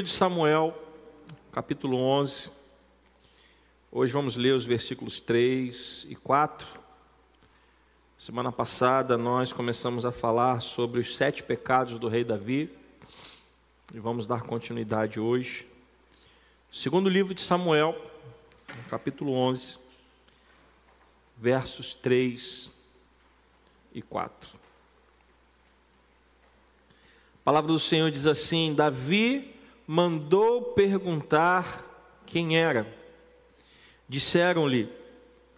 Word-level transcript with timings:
livro 0.00 0.12
de 0.12 0.16
Samuel, 0.16 0.74
capítulo 1.52 1.98
11. 1.98 2.50
Hoje 3.92 4.10
vamos 4.10 4.34
ler 4.34 4.54
os 4.54 4.64
versículos 4.64 5.20
3 5.20 6.06
e 6.08 6.16
4. 6.16 6.66
Semana 8.16 8.50
passada 8.50 9.18
nós 9.18 9.52
começamos 9.52 10.06
a 10.06 10.10
falar 10.10 10.62
sobre 10.62 11.00
os 11.00 11.14
sete 11.14 11.42
pecados 11.42 11.98
do 11.98 12.08
rei 12.08 12.24
Davi 12.24 12.70
e 13.92 14.00
vamos 14.00 14.26
dar 14.26 14.40
continuidade 14.40 15.20
hoje. 15.20 15.68
Segundo 16.72 17.06
livro 17.06 17.34
de 17.34 17.42
Samuel, 17.42 17.94
capítulo 18.88 19.32
11, 19.32 19.78
versos 21.36 21.94
3 21.94 22.70
e 23.92 24.00
4. 24.00 24.58
A 27.34 27.44
palavra 27.44 27.70
do 27.70 27.78
Senhor 27.78 28.10
diz 28.10 28.26
assim: 28.26 28.74
Davi 28.74 29.59
mandou 29.92 30.62
perguntar 30.62 31.84
quem 32.24 32.56
era. 32.56 32.86
Disseram-lhe: 34.08 34.88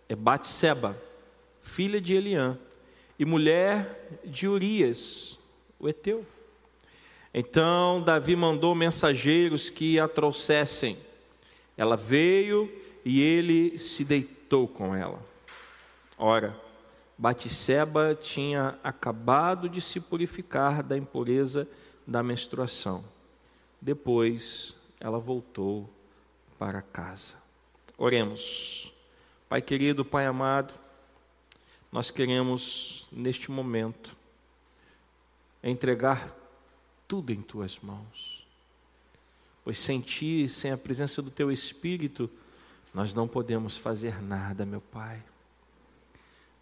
É 0.08 0.16
Batseba, 0.16 0.96
filha 1.60 2.00
de 2.00 2.14
Eliã, 2.14 2.58
e 3.18 3.26
mulher 3.26 4.18
de 4.24 4.48
Urias, 4.48 5.38
o 5.78 5.86
Eteu. 5.86 6.24
Então 7.34 8.00
Davi 8.00 8.34
mandou 8.34 8.74
mensageiros 8.74 9.68
que 9.68 10.00
a 10.00 10.08
trouxessem. 10.08 10.96
Ela 11.76 11.94
veio 11.94 12.72
e 13.04 13.20
ele 13.20 13.78
se 13.78 14.02
deitou 14.02 14.66
com 14.66 14.96
ela. 14.96 15.22
Ora, 16.16 16.58
Batseba 17.18 18.14
tinha 18.14 18.78
acabado 18.82 19.68
de 19.68 19.82
se 19.82 20.00
purificar 20.00 20.82
da 20.82 20.96
impureza 20.96 21.68
da 22.06 22.22
menstruação. 22.22 23.04
Depois 23.82 24.76
ela 25.00 25.18
voltou 25.18 25.90
para 26.56 26.80
casa. 26.80 27.34
Oremos. 27.98 28.92
Pai 29.48 29.60
querido, 29.60 30.04
Pai 30.04 30.24
amado, 30.24 30.72
nós 31.90 32.08
queremos 32.08 33.08
neste 33.10 33.50
momento 33.50 34.16
entregar 35.64 36.32
tudo 37.08 37.32
em 37.32 37.42
tuas 37.42 37.80
mãos. 37.80 38.46
Pois 39.64 39.78
sem 39.78 40.00
ti, 40.00 40.48
sem 40.48 40.70
a 40.70 40.78
presença 40.78 41.20
do 41.20 41.30
teu 41.30 41.50
Espírito, 41.50 42.30
nós 42.94 43.12
não 43.12 43.26
podemos 43.26 43.76
fazer 43.76 44.22
nada, 44.22 44.64
meu 44.64 44.80
Pai. 44.80 45.20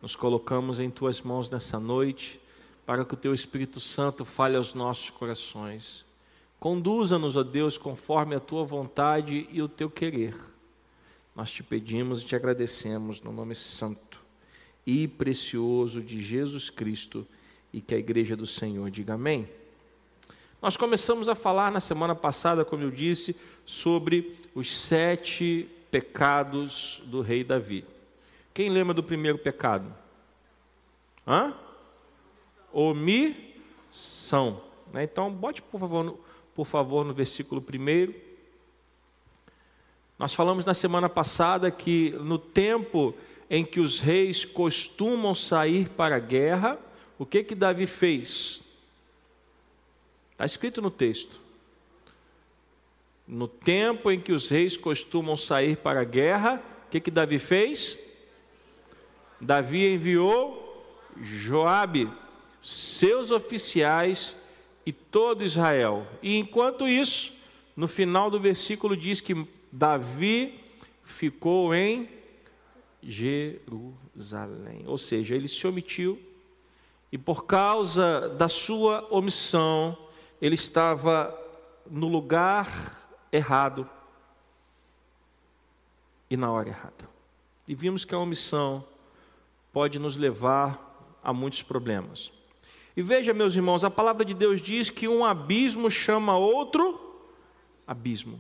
Nos 0.00 0.16
colocamos 0.16 0.80
em 0.80 0.88
tuas 0.88 1.20
mãos 1.20 1.50
nessa 1.50 1.78
noite 1.78 2.41
para 2.86 3.04
que 3.04 3.12
o 3.12 3.16
teu 3.18 3.34
Espírito 3.34 3.78
Santo 3.78 4.24
fale 4.24 4.56
aos 4.56 4.72
nossos 4.72 5.10
corações. 5.10 6.08
Conduza-nos, 6.61 7.36
ó 7.36 7.42
Deus, 7.42 7.78
conforme 7.78 8.34
a 8.34 8.41
tua 8.41 8.64
vontade 8.64 9.48
e 9.50 9.62
o 9.62 9.69
teu 9.69 9.89
querer. 9.89 10.36
Nós 11.34 11.50
te 11.50 11.62
pedimos 11.62 12.20
e 12.20 12.27
te 12.27 12.36
agradecemos 12.36 13.22
no 13.22 13.33
nome 13.33 13.55
santo 13.55 14.20
e 14.86 15.08
precioso 15.08 16.03
de 16.03 16.20
Jesus 16.20 16.69
Cristo 16.69 17.27
e 17.72 17.81
que 17.81 17.94
a 17.94 17.98
igreja 17.98 18.36
do 18.36 18.47
Senhor 18.47 18.91
diga 18.91 19.14
amém. 19.14 19.48
Nós 20.61 20.77
começamos 20.77 21.31
a 21.31 21.34
falar 21.34 21.72
na 21.72 21.81
semana 21.81 22.14
passada, 22.14 22.62
como 22.62 22.83
eu 22.83 22.91
disse, 22.91 23.34
sobre 23.64 24.36
os 24.55 24.77
sete 24.77 25.66
pecados 25.91 27.03
do 27.06 27.22
rei 27.22 27.42
Davi. 27.42 27.86
Quem 28.53 28.69
lembra 28.69 28.92
do 28.92 29.03
primeiro 29.03 29.38
pecado? 29.38 29.91
Hã? 31.26 31.54
Omissão. 32.70 34.60
Né? 34.93 35.04
Então, 35.04 35.32
bote 35.32 35.62
por 35.62 35.81
favor, 35.81 36.04
no, 36.04 36.20
por 36.55 36.66
favor 36.66 37.05
no 37.05 37.15
versículo 37.15 37.61
primeiro. 37.61 38.15
Nós 40.19 40.34
falamos 40.34 40.65
na 40.65 40.75
semana 40.75 41.09
passada 41.09 41.71
que 41.71 42.11
no 42.21 42.38
tempo 42.38 43.15
em 43.49 43.65
que 43.65 43.81
os 43.81 43.99
reis 43.99 44.44
costumam 44.44 45.34
sair 45.34 45.88
para 45.88 46.16
a 46.16 46.21
guerra, 46.21 46.78
o 47.19 47.27
que 47.27 47.43
que 47.43 47.55
Davi 47.55 47.87
fez? 47.87 48.61
Está 50.33 50.44
escrito 50.44 50.81
no 50.81 50.91
texto. 50.91 51.41
No 53.27 53.49
tempo 53.49 54.11
em 54.11 54.21
que 54.21 54.32
os 54.32 54.49
reis 54.49 54.77
costumam 54.77 55.37
sair 55.37 55.77
para 55.77 56.00
a 56.00 56.05
guerra, 56.05 56.62
o 56.87 56.91
que 56.91 57.00
que 57.00 57.11
Davi 57.11 57.38
fez? 57.38 57.99
Davi 59.41 59.87
enviou 59.87 60.84
Joabe, 61.17 62.11
seus 62.62 63.31
oficiais 63.31 64.37
e 64.84 64.92
todo 64.92 65.44
Israel. 65.44 66.06
E 66.22 66.36
enquanto 66.36 66.88
isso, 66.88 67.32
no 67.76 67.88
final 67.88 68.30
do 68.30 68.41
versículo 68.41 68.96
diz 68.96 69.20
que 69.20 69.46
Davi 69.70 70.60
ficou 71.02 71.74
em 71.74 72.08
Jerusalém. 73.02 74.84
Ou 74.86 74.98
seja, 74.98 75.34
ele 75.34 75.48
se 75.48 75.66
omitiu 75.66 76.19
e 77.12 77.19
por 77.19 77.44
causa 77.44 78.28
da 78.28 78.48
sua 78.48 79.06
omissão, 79.10 79.96
ele 80.40 80.54
estava 80.54 81.36
no 81.90 82.06
lugar 82.06 82.96
errado 83.32 83.88
e 86.28 86.36
na 86.36 86.50
hora 86.50 86.69
errada. 86.69 87.10
E 87.66 87.74
vimos 87.74 88.04
que 88.04 88.14
a 88.14 88.19
omissão 88.19 88.84
pode 89.72 89.98
nos 89.98 90.16
levar 90.16 91.19
a 91.22 91.32
muitos 91.32 91.62
problemas. 91.62 92.32
E 93.00 93.03
veja, 93.03 93.33
meus 93.33 93.56
irmãos, 93.56 93.83
a 93.83 93.88
palavra 93.88 94.27
de 94.27 94.34
Deus 94.34 94.61
diz 94.61 94.91
que 94.91 95.09
um 95.09 95.25
abismo 95.25 95.91
chama 95.91 96.37
outro 96.37 97.00
abismo. 97.87 98.38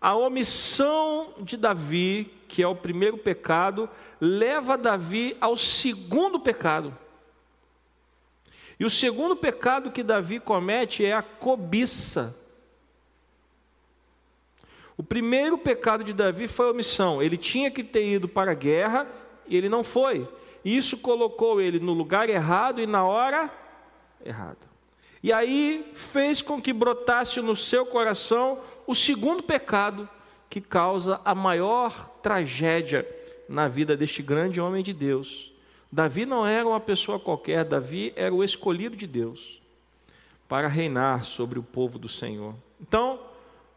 A 0.00 0.14
omissão 0.14 1.34
de 1.40 1.56
Davi, 1.56 2.30
que 2.46 2.62
é 2.62 2.68
o 2.68 2.76
primeiro 2.76 3.18
pecado, 3.18 3.90
leva 4.20 4.78
Davi 4.78 5.36
ao 5.40 5.56
segundo 5.56 6.38
pecado. 6.38 6.96
E 8.78 8.84
o 8.84 8.90
segundo 8.90 9.34
pecado 9.34 9.90
que 9.90 10.04
Davi 10.04 10.38
comete 10.38 11.04
é 11.04 11.12
a 11.12 11.20
cobiça. 11.20 12.38
O 14.96 15.02
primeiro 15.02 15.58
pecado 15.58 16.04
de 16.04 16.12
Davi 16.12 16.46
foi 16.46 16.68
a 16.68 16.70
omissão. 16.70 17.20
Ele 17.20 17.36
tinha 17.36 17.68
que 17.68 17.82
ter 17.82 18.08
ido 18.08 18.28
para 18.28 18.52
a 18.52 18.54
guerra 18.54 19.08
e 19.48 19.56
ele 19.56 19.68
não 19.68 19.82
foi. 19.82 20.28
Isso 20.64 20.98
colocou 20.98 21.60
ele 21.60 21.80
no 21.80 21.92
lugar 21.92 22.30
errado 22.30 22.80
e 22.80 22.86
na 22.86 23.04
hora 23.04 23.38
errada. 23.38 23.67
E 25.22 25.32
aí 25.32 25.90
fez 25.94 26.40
com 26.42 26.60
que 26.60 26.72
brotasse 26.72 27.40
no 27.40 27.56
seu 27.56 27.84
coração 27.84 28.60
o 28.86 28.94
segundo 28.94 29.42
pecado 29.42 30.08
que 30.48 30.60
causa 30.60 31.20
a 31.24 31.34
maior 31.34 32.08
tragédia 32.22 33.06
na 33.48 33.68
vida 33.68 33.96
deste 33.96 34.22
grande 34.22 34.60
homem 34.60 34.82
de 34.82 34.92
Deus. 34.92 35.52
Davi 35.90 36.26
não 36.26 36.46
era 36.46 36.66
uma 36.66 36.80
pessoa 36.80 37.18
qualquer, 37.18 37.64
Davi 37.64 38.12
era 38.14 38.34
o 38.34 38.44
escolhido 38.44 38.94
de 38.94 39.06
Deus 39.06 39.60
para 40.46 40.68
reinar 40.68 41.24
sobre 41.24 41.58
o 41.58 41.62
povo 41.62 41.98
do 41.98 42.08
Senhor. 42.08 42.54
Então, 42.80 43.20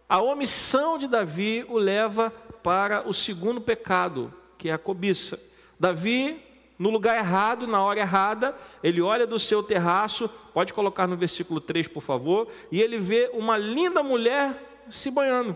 a 0.08 0.22
omissão 0.22 0.98
de 0.98 1.08
Davi 1.08 1.66
o 1.68 1.78
leva 1.78 2.30
para 2.62 3.08
o 3.08 3.14
segundo 3.14 3.60
pecado, 3.60 4.34
que 4.58 4.70
é 4.70 4.74
a 4.74 4.78
cobiça. 4.78 5.40
Davi 5.80 6.42
no 6.82 6.90
lugar 6.90 7.16
errado, 7.16 7.68
na 7.68 7.80
hora 7.84 8.00
errada, 8.00 8.56
ele 8.84 9.04
olha 9.04 9.28
do 9.28 9.38
seu 9.38 9.62
terraço, 9.62 10.28
pode 10.52 10.74
colocar 10.74 11.06
no 11.06 11.16
versículo 11.16 11.62
3, 11.62 11.88
por 11.88 12.02
favor, 12.02 12.48
e 12.72 12.82
ele 12.82 12.98
vê 12.98 13.30
uma 13.36 13.56
linda 13.56 14.02
mulher 14.02 14.84
se 14.90 15.12
banhando. 15.12 15.56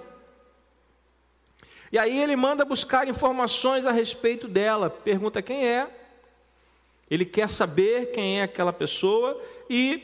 E 1.91 1.97
aí 1.97 2.21
ele 2.21 2.35
manda 2.35 2.63
buscar 2.63 3.07
informações 3.07 3.87
a 3.87 3.91
respeito 3.91 4.47
dela, 4.47 4.87
pergunta 4.87 5.41
quem 5.41 5.67
é, 5.67 5.89
ele 7.09 7.25
quer 7.25 7.49
saber 7.49 8.11
quem 8.11 8.39
é 8.39 8.43
aquela 8.43 8.71
pessoa, 8.71 9.41
e 9.67 10.03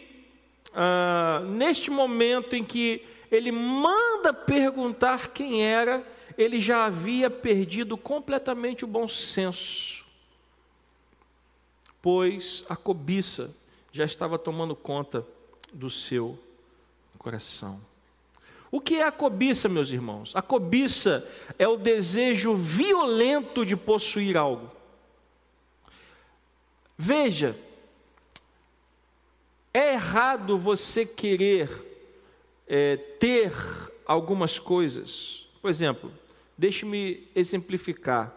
ah, 0.74 1.44
neste 1.45 1.92
momento 1.92 2.56
em 2.56 2.63
que 2.63 3.06
ele 3.31 3.51
manda 3.51 4.34
perguntar 4.34 5.28
quem 5.28 5.63
era, 5.63 6.04
ele 6.36 6.57
já 6.57 6.86
havia 6.86 7.30
perdido 7.30 7.95
completamente 7.95 8.84
o 8.84 8.88
bom 8.88 9.07
senso 9.07 10.01
pois 12.01 12.65
a 12.68 12.75
cobiça 12.75 13.53
já 13.92 14.06
estava 14.06 14.39
tomando 14.39 14.75
conta 14.75 15.25
do 15.71 15.89
seu 15.89 16.38
coração. 17.18 17.80
O 18.71 18.80
que 18.80 18.95
é 18.95 19.03
a 19.03 19.12
cobiça, 19.12 19.68
meus 19.68 19.89
irmãos? 19.92 20.33
A 20.33 20.42
cobiça 20.42 21.30
é 21.59 21.68
o 21.68 21.75
desejo 21.75 22.56
violento 22.56 23.65
de 23.65 23.75
possuir 23.75 24.38
algo. 24.38 24.71
Veja, 26.98 27.57
é 29.74 29.94
errado 29.94 30.57
você 30.57 31.06
querer 31.06 31.69
é, 32.68 32.95
ter 32.95 33.51
algumas 34.06 34.57
coisas. 34.57 35.47
Por 35.62 35.69
exemplo, 35.69 36.12
deixe-me 36.57 37.27
exemplificar. 37.36 38.33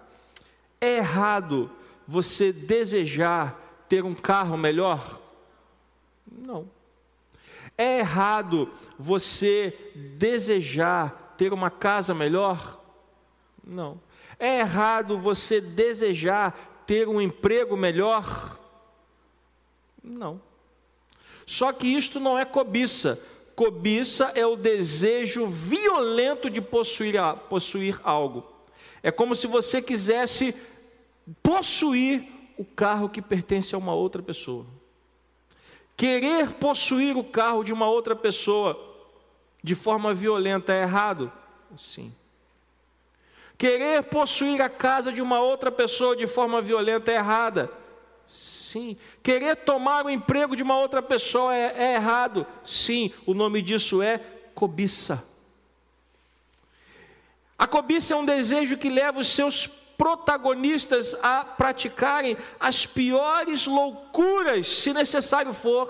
É 0.81 0.96
errado 0.96 1.70
você 2.06 2.53
desejar 2.53 3.85
ter 3.89 4.05
um 4.05 4.15
carro 4.15 4.56
melhor? 4.56 5.21
Não. 6.31 6.69
É 7.77 7.99
errado 7.99 8.71
você 8.99 9.77
desejar 9.95 11.35
ter 11.37 11.53
uma 11.53 11.71
casa 11.71 12.15
melhor? 12.15 12.81
Não. 13.65 14.01
É 14.39 14.61
errado 14.61 15.19
você 15.19 15.61
desejar 15.61 16.83
ter 16.87 17.09
um 17.09 17.21
emprego 17.21 17.77
melhor? 17.77 18.59
Não. 20.03 20.41
Só 21.47 21.73
que 21.73 21.87
isto 21.87 22.21
não 22.21 22.39
é 22.39 22.45
cobiça. 22.45 23.21
Cobiça 23.55 24.33
é 24.35 24.45
o 24.47 24.56
desejo 24.56 25.47
violento 25.47 26.51
de 26.51 26.61
possuir, 26.61 27.15
possuir 27.49 28.01
algo. 28.03 28.45
É 29.03 29.11
como 29.11 29.35
se 29.35 29.47
você 29.47 29.81
quisesse 29.81 30.55
possuir 31.43 32.26
o 32.56 32.65
carro 32.65 33.09
que 33.09 33.23
pertence 33.23 33.75
a 33.75 33.79
uma 33.79 33.94
outra 33.94 34.23
pessoa. 34.23 34.67
Querer 35.97 36.53
possuir 36.55 37.17
o 37.17 37.25
carro 37.25 37.62
de 37.62 37.73
uma 37.73 37.88
outra 37.88 38.17
pessoa 38.17 38.79
de 39.62 39.75
forma 39.75 40.12
violenta 40.12 40.73
é 40.73 40.82
errado? 40.82 41.32
Sim. 41.76 42.15
Querer 43.56 44.03
possuir 44.05 44.61
a 44.61 44.69
casa 44.69 45.12
de 45.12 45.23
uma 45.23 45.41
outra 45.41 45.71
pessoa 45.71 46.17
de 46.17 46.26
forma 46.26 46.61
violenta 46.61 47.12
é 47.12 47.17
errada? 47.17 47.70
Sim. 48.27 48.97
Querer 49.23 49.56
tomar 49.56 50.05
o 50.05 50.11
emprego 50.11 50.56
de 50.56 50.62
uma 50.62 50.77
outra 50.77 51.00
pessoa 51.00 51.55
é, 51.55 51.93
é 51.93 51.94
errado? 51.94 52.47
Sim. 52.65 53.12
O 53.25 53.32
nome 53.32 53.62
disso 53.62 54.03
é 54.03 54.19
cobiça. 54.55 55.25
A 57.56 57.67
cobiça 57.67 58.15
é 58.15 58.17
um 58.17 58.25
desejo 58.25 58.77
que 58.77 58.88
leva 58.88 59.20
os 59.20 59.29
seus 59.29 59.70
protagonistas 59.96 61.17
a 61.23 61.44
praticarem 61.44 62.37
as 62.58 62.87
piores 62.87 63.67
loucuras, 63.67 64.69
se 64.69 64.93
necessário 64.93 65.52
for, 65.52 65.88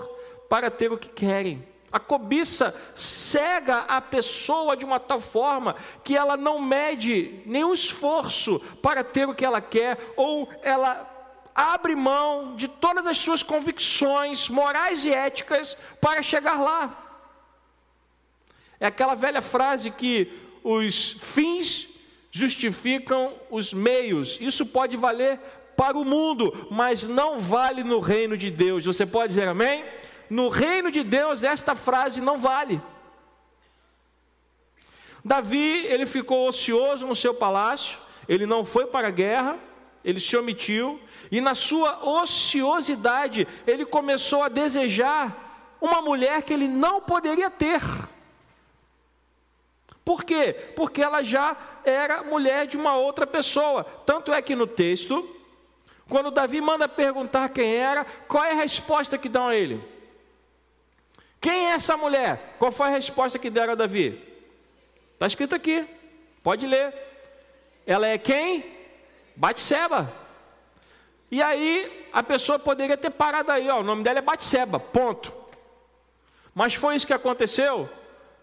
para 0.49 0.69
ter 0.69 0.91
o 0.91 0.97
que 0.97 1.09
querem. 1.09 1.65
A 1.91 1.99
cobiça 1.99 2.75
cega 2.93 3.77
a 3.87 4.01
pessoa 4.01 4.75
de 4.75 4.83
uma 4.83 4.99
tal 4.99 5.21
forma 5.21 5.75
que 6.03 6.15
ela 6.15 6.35
não 6.35 6.59
mede 6.59 7.41
nenhum 7.45 7.73
esforço 7.73 8.59
para 8.81 9.03
ter 9.03 9.27
o 9.29 9.33
que 9.33 9.45
ela 9.45 9.61
quer, 9.61 9.97
ou 10.17 10.49
ela 10.61 11.09
abre 11.55 11.95
mão 11.95 12.57
de 12.57 12.67
todas 12.67 13.07
as 13.07 13.17
suas 13.17 13.41
convicções 13.41 14.49
morais 14.49 15.05
e 15.05 15.13
éticas 15.13 15.77
para 16.01 16.21
chegar 16.21 16.59
lá. 16.61 17.01
É 18.77 18.87
aquela 18.87 19.15
velha 19.15 19.41
frase 19.41 19.89
que 19.89 20.29
os 20.61 21.13
fins 21.13 21.87
justificam 22.35 23.33
os 23.49 23.73
meios. 23.73 24.37
Isso 24.41 24.65
pode 24.65 24.97
valer 24.97 25.39
para 25.77 25.97
o 25.97 26.03
mundo, 26.03 26.67
mas 26.69 27.03
não 27.03 27.39
vale 27.39 27.81
no 27.81 28.01
reino 28.01 28.37
de 28.37 28.51
Deus. 28.51 28.83
Você 28.83 29.05
pode 29.05 29.29
dizer 29.29 29.47
amém? 29.47 29.85
No 30.29 30.49
reino 30.49 30.91
de 30.91 31.01
Deus, 31.01 31.45
esta 31.45 31.75
frase 31.75 32.19
não 32.19 32.37
vale. 32.37 32.81
Davi, 35.23 35.85
ele 35.85 36.05
ficou 36.05 36.49
ocioso 36.49 37.07
no 37.07 37.15
seu 37.15 37.33
palácio, 37.33 37.97
ele 38.27 38.45
não 38.45 38.65
foi 38.65 38.85
para 38.85 39.07
a 39.07 39.11
guerra, 39.11 39.57
ele 40.03 40.19
se 40.19 40.35
omitiu, 40.35 40.99
e 41.31 41.39
na 41.39 41.55
sua 41.55 42.05
ociosidade, 42.05 43.47
ele 43.65 43.85
começou 43.85 44.43
a 44.43 44.49
desejar 44.49 45.77
uma 45.79 46.01
mulher 46.01 46.43
que 46.43 46.53
ele 46.53 46.67
não 46.67 46.99
poderia 46.99 47.49
ter. 47.49 47.79
Por 50.05 50.23
quê? 50.23 50.53
Porque 50.75 51.01
ela 51.01 51.23
já 51.23 51.57
era 51.83 52.23
mulher 52.23 52.67
de 52.67 52.77
uma 52.77 52.95
outra 52.95 53.25
pessoa. 53.25 53.83
Tanto 54.05 54.31
é 54.31 54.39
que 54.39 54.55
no 54.55 54.67
texto, 54.67 55.27
quando 56.07 56.29
Davi 56.29 56.61
manda 56.61 56.87
perguntar 56.87 57.49
quem 57.49 57.75
era, 57.75 58.05
qual 58.27 58.43
é 58.43 58.51
a 58.51 58.55
resposta 58.55 59.17
que 59.17 59.27
dão 59.27 59.47
a 59.47 59.55
ele? 59.55 59.83
Quem 61.41 61.69
é 61.69 61.71
essa 61.71 61.97
mulher? 61.97 62.55
Qual 62.59 62.71
foi 62.71 62.87
a 62.87 62.91
resposta 62.91 63.39
que 63.39 63.49
deram 63.49 63.73
a 63.73 63.75
Davi? 63.75 64.23
Está 65.13 65.25
escrito 65.25 65.55
aqui, 65.55 65.87
pode 66.43 66.67
ler. 66.67 66.93
Ela 67.85 68.07
é 68.07 68.17
quem? 68.17 68.63
Batseba. 69.35 70.13
E 71.31 71.41
aí 71.41 72.07
a 72.13 72.21
pessoa 72.21 72.59
poderia 72.59 72.95
ter 72.95 73.09
parado 73.09 73.51
aí, 73.51 73.67
ó, 73.69 73.79
o 73.79 73.83
nome 73.83 74.03
dela 74.03 74.19
é 74.19 74.21
Batseba, 74.21 74.79
ponto. 74.79 75.33
Mas 76.53 76.75
foi 76.75 76.95
isso 76.95 77.07
que 77.07 77.13
aconteceu? 77.13 77.89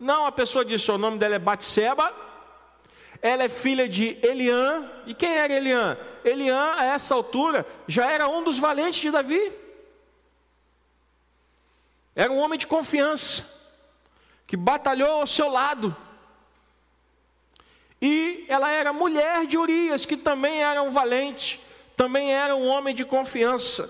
Não, 0.03 0.27
a 0.27 0.33
pessoa 0.33 0.65
disse: 0.65 0.91
o 0.91 0.99
nome 0.99 1.17
dela 1.17 1.37
é 1.37 1.39
Batseba, 1.39 2.13
ela 3.23 3.45
é 3.45 3.49
filha 3.49 3.89
de 3.89 4.19
Eliã. 4.21 4.91
E 5.07 5.15
quem 5.15 5.33
era 5.33 5.53
Eliã? 5.53 5.97
Eliã, 6.25 6.75
a 6.77 6.87
essa 6.87 7.15
altura, 7.15 7.65
já 7.87 8.11
era 8.11 8.29
um 8.29 8.43
dos 8.43 8.59
valentes 8.59 9.01
de 9.01 9.13
Davi. 9.13 9.53
Era 12.17 12.33
um 12.33 12.39
homem 12.39 12.59
de 12.59 12.67
confiança, 12.67 13.49
que 14.45 14.57
batalhou 14.57 15.21
ao 15.21 15.27
seu 15.27 15.49
lado. 15.49 15.97
E 18.01 18.45
ela 18.49 18.73
era 18.73 18.93
mulher 18.93 19.47
de 19.47 19.57
Urias, 19.57 20.05
que 20.05 20.17
também 20.17 20.65
era 20.65 20.83
um 20.83 20.91
valente, 20.91 21.61
também 21.97 22.35
era 22.35 22.57
um 22.57 22.67
homem 22.67 22.93
de 22.93 23.05
confiança. 23.05 23.89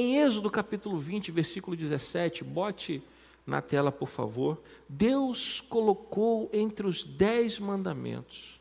Em 0.00 0.16
Êxodo 0.16 0.48
capítulo 0.48 0.96
20, 0.96 1.32
versículo 1.32 1.76
17, 1.76 2.44
bote 2.44 3.02
na 3.44 3.60
tela, 3.60 3.90
por 3.90 4.08
favor. 4.08 4.62
Deus 4.88 5.60
colocou 5.62 6.48
entre 6.52 6.86
os 6.86 7.02
dez 7.02 7.58
mandamentos, 7.58 8.60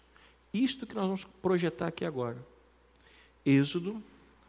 isto 0.51 0.87
que 0.87 0.95
nós 0.95 1.05
vamos 1.05 1.25
projetar 1.39 1.89
aqui 1.89 2.03
agora. 2.03 2.43
Êxodo 3.45 4.03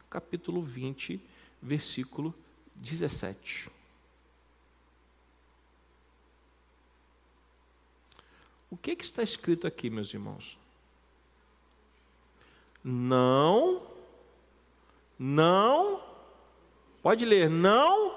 capítulo 0.09 0.63
20, 0.63 1.21
versículo 1.61 2.35
17. 2.77 3.71
O 8.71 8.79
que, 8.79 8.97
que 8.97 9.05
está 9.05 9.23
escrito 9.23 9.67
aqui, 9.67 9.91
meus 9.91 10.15
irmãos? 10.15 10.57
Não, 12.83 13.83
não 15.19 16.08
Pode 17.03 17.25
ler, 17.25 17.49
não 17.49 18.15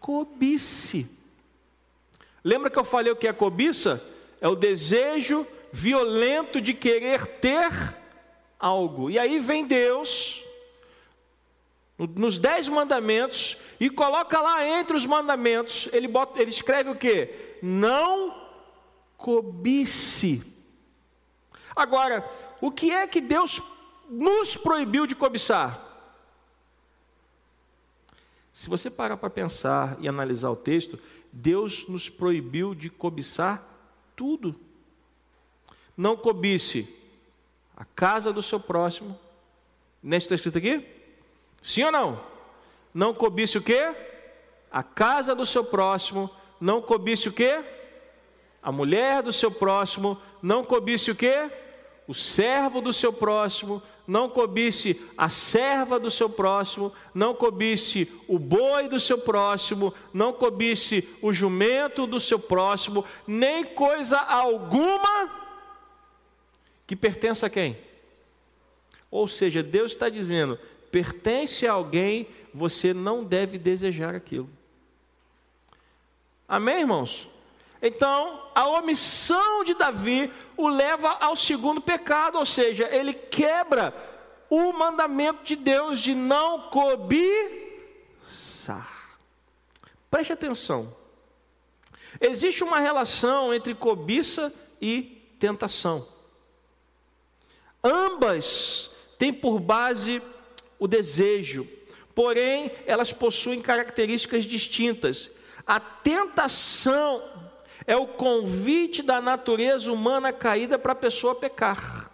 cobice. 0.00 1.08
Lembra 2.44 2.70
que 2.70 2.78
eu 2.78 2.84
falei 2.84 3.12
o 3.12 3.16
que 3.16 3.28
é 3.28 3.32
cobiça? 3.32 4.02
É 4.40 4.48
o 4.48 4.56
desejo 4.56 5.46
violento 5.70 6.60
de 6.60 6.74
querer 6.74 7.26
ter 7.26 7.96
algo. 8.58 9.10
E 9.10 9.18
aí 9.18 9.38
vem 9.38 9.66
Deus, 9.66 10.42
nos 11.98 12.38
dez 12.38 12.68
mandamentos, 12.68 13.56
e 13.78 13.88
coloca 13.88 14.40
lá 14.40 14.66
entre 14.66 14.96
os 14.96 15.06
mandamentos, 15.06 15.88
ele, 15.92 16.08
bota, 16.08 16.40
ele 16.40 16.50
escreve 16.50 16.90
o 16.90 16.96
que? 16.96 17.56
Não 17.62 18.42
cobice. 19.16 20.42
Agora, 21.74 22.28
o 22.60 22.70
que 22.70 22.90
é 22.90 23.06
que 23.06 23.20
Deus 23.20 23.62
nos 24.10 24.56
proibiu 24.56 25.06
de 25.06 25.14
cobiçar? 25.14 25.91
Se 28.52 28.68
você 28.68 28.90
parar 28.90 29.16
para 29.16 29.30
pensar 29.30 29.96
e 29.98 30.06
analisar 30.06 30.50
o 30.50 30.56
texto, 30.56 30.98
Deus 31.32 31.86
nos 31.88 32.10
proibiu 32.10 32.74
de 32.74 32.90
cobiçar 32.90 33.66
tudo. 34.14 34.54
Não 35.96 36.16
cobice 36.16 36.88
a 37.76 37.84
casa 37.84 38.32
do 38.32 38.42
seu 38.42 38.60
próximo. 38.60 39.18
Nesse 40.02 40.26
está 40.26 40.34
escrito 40.34 40.58
aqui? 40.58 40.86
Sim 41.62 41.84
ou 41.84 41.92
não? 41.92 42.24
Não 42.92 43.14
cobice 43.14 43.56
o 43.56 43.62
quê? 43.62 43.94
A 44.70 44.82
casa 44.82 45.34
do 45.34 45.46
seu 45.46 45.64
próximo. 45.64 46.30
Não 46.60 46.82
cobice 46.82 47.28
o 47.28 47.32
quê? 47.32 47.64
A 48.62 48.70
mulher 48.70 49.22
do 49.22 49.32
seu 49.32 49.50
próximo. 49.50 50.20
Não 50.42 50.62
cobice 50.62 51.10
o 51.10 51.16
quê? 51.16 51.50
O 52.06 52.12
servo 52.12 52.82
do 52.82 52.92
seu 52.92 53.12
próximo 53.12 53.82
não 54.06 54.28
cobice 54.28 55.00
a 55.16 55.28
serva 55.28 55.98
do 55.98 56.10
seu 56.10 56.28
próximo, 56.28 56.92
não 57.14 57.34
cobice 57.34 58.10
o 58.26 58.38
boi 58.38 58.88
do 58.88 58.98
seu 58.98 59.18
próximo, 59.18 59.94
não 60.12 60.32
cobice 60.32 61.08
o 61.22 61.32
jumento 61.32 62.06
do 62.06 62.18
seu 62.18 62.38
próximo, 62.38 63.04
nem 63.26 63.64
coisa 63.64 64.18
alguma 64.18 65.30
que 66.86 66.96
pertença 66.96 67.46
a 67.46 67.50
quem? 67.50 67.78
Ou 69.10 69.28
seja, 69.28 69.62
Deus 69.62 69.92
está 69.92 70.08
dizendo: 70.08 70.58
pertence 70.90 71.66
a 71.66 71.72
alguém, 71.72 72.28
você 72.52 72.92
não 72.92 73.24
deve 73.24 73.56
desejar 73.56 74.14
aquilo. 74.14 74.48
Amém, 76.46 76.80
irmãos? 76.80 77.31
Então, 77.82 78.48
a 78.54 78.68
omissão 78.68 79.64
de 79.64 79.74
Davi 79.74 80.32
o 80.56 80.68
leva 80.68 81.10
ao 81.20 81.34
segundo 81.34 81.80
pecado, 81.80 82.38
ou 82.38 82.46
seja, 82.46 82.88
ele 82.88 83.12
quebra 83.12 83.92
o 84.48 84.72
mandamento 84.72 85.42
de 85.42 85.56
Deus 85.56 85.98
de 85.98 86.14
não 86.14 86.70
cobiçar. 86.70 87.58
Preste 90.08 90.32
atenção. 90.32 90.94
Existe 92.20 92.62
uma 92.62 92.78
relação 92.78 93.52
entre 93.52 93.74
cobiça 93.74 94.54
e 94.80 95.20
tentação. 95.40 96.06
Ambas 97.82 98.92
têm 99.18 99.32
por 99.32 99.58
base 99.58 100.22
o 100.78 100.86
desejo. 100.86 101.66
porém 102.14 102.70
elas 102.84 103.10
possuem 103.10 103.60
características 103.60 104.44
distintas. 104.44 105.30
A 105.66 105.80
tentação 105.80 107.22
é 107.86 107.96
o 107.96 108.06
convite 108.06 109.02
da 109.02 109.20
natureza 109.20 109.92
humana 109.92 110.32
caída 110.32 110.78
para 110.78 110.92
a 110.92 110.96
pessoa 110.96 111.34
pecar. 111.34 112.10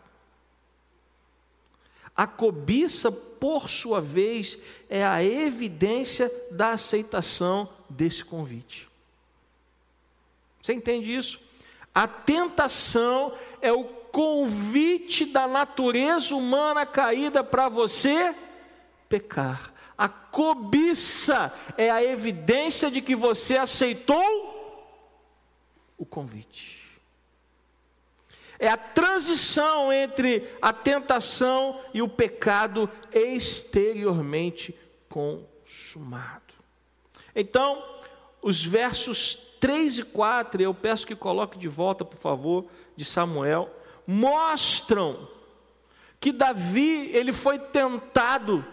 A 2.16 2.26
cobiça, 2.26 3.12
por 3.12 3.70
sua 3.70 4.00
vez, 4.00 4.58
é 4.88 5.04
a 5.06 5.22
evidência 5.22 6.32
da 6.50 6.70
aceitação 6.70 7.68
desse 7.88 8.24
convite. 8.24 8.88
Você 10.60 10.72
entende 10.72 11.14
isso? 11.14 11.40
A 11.94 12.08
tentação 12.08 13.32
é 13.62 13.72
o 13.72 13.84
convite 13.84 15.26
da 15.26 15.46
natureza 15.46 16.34
humana 16.34 16.84
caída 16.84 17.44
para 17.44 17.68
você 17.68 18.34
pecar. 19.08 19.72
A 19.96 20.08
cobiça 20.08 21.52
é 21.76 21.90
a 21.90 22.02
evidência 22.02 22.90
de 22.90 23.00
que 23.00 23.14
você 23.16 23.56
aceitou 23.56 24.57
o 25.98 26.06
convite. 26.06 26.88
É 28.58 28.68
a 28.68 28.76
transição 28.76 29.92
entre 29.92 30.48
a 30.60 30.72
tentação 30.72 31.80
e 31.92 32.00
o 32.00 32.08
pecado 32.08 32.90
exteriormente 33.12 34.74
consumado. 35.08 36.54
Então, 37.34 37.84
os 38.42 38.64
versos 38.64 39.38
3 39.60 39.98
e 39.98 40.02
4, 40.04 40.62
eu 40.62 40.74
peço 40.74 41.06
que 41.06 41.14
coloque 41.14 41.58
de 41.58 41.68
volta, 41.68 42.04
por 42.04 42.18
favor, 42.18 42.66
de 42.96 43.04
Samuel, 43.04 43.70
mostram 44.06 45.28
que 46.18 46.32
Davi, 46.32 47.10
ele 47.12 47.32
foi 47.32 47.58
tentado, 47.58 48.64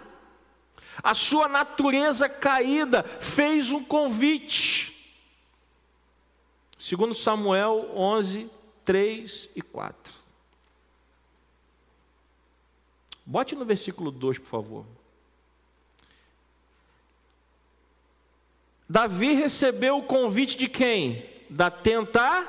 a 1.04 1.14
sua 1.14 1.48
natureza 1.48 2.28
caída 2.28 3.04
fez 3.04 3.72
um 3.72 3.84
convite. 3.84 4.95
Segundo 6.86 7.16
Samuel 7.16 7.90
11, 7.96 8.48
3 8.86 9.50
e 9.56 9.62
4. 9.64 10.14
Bote 13.26 13.56
no 13.56 13.66
versículo 13.66 14.12
2, 14.12 14.38
por 14.38 14.46
favor. 14.46 14.86
Davi 18.88 19.34
recebeu 19.34 19.98
o 19.98 20.04
convite 20.04 20.56
de 20.56 20.68
quem? 20.68 21.28
Da 21.50 21.72
tentação. 21.72 22.46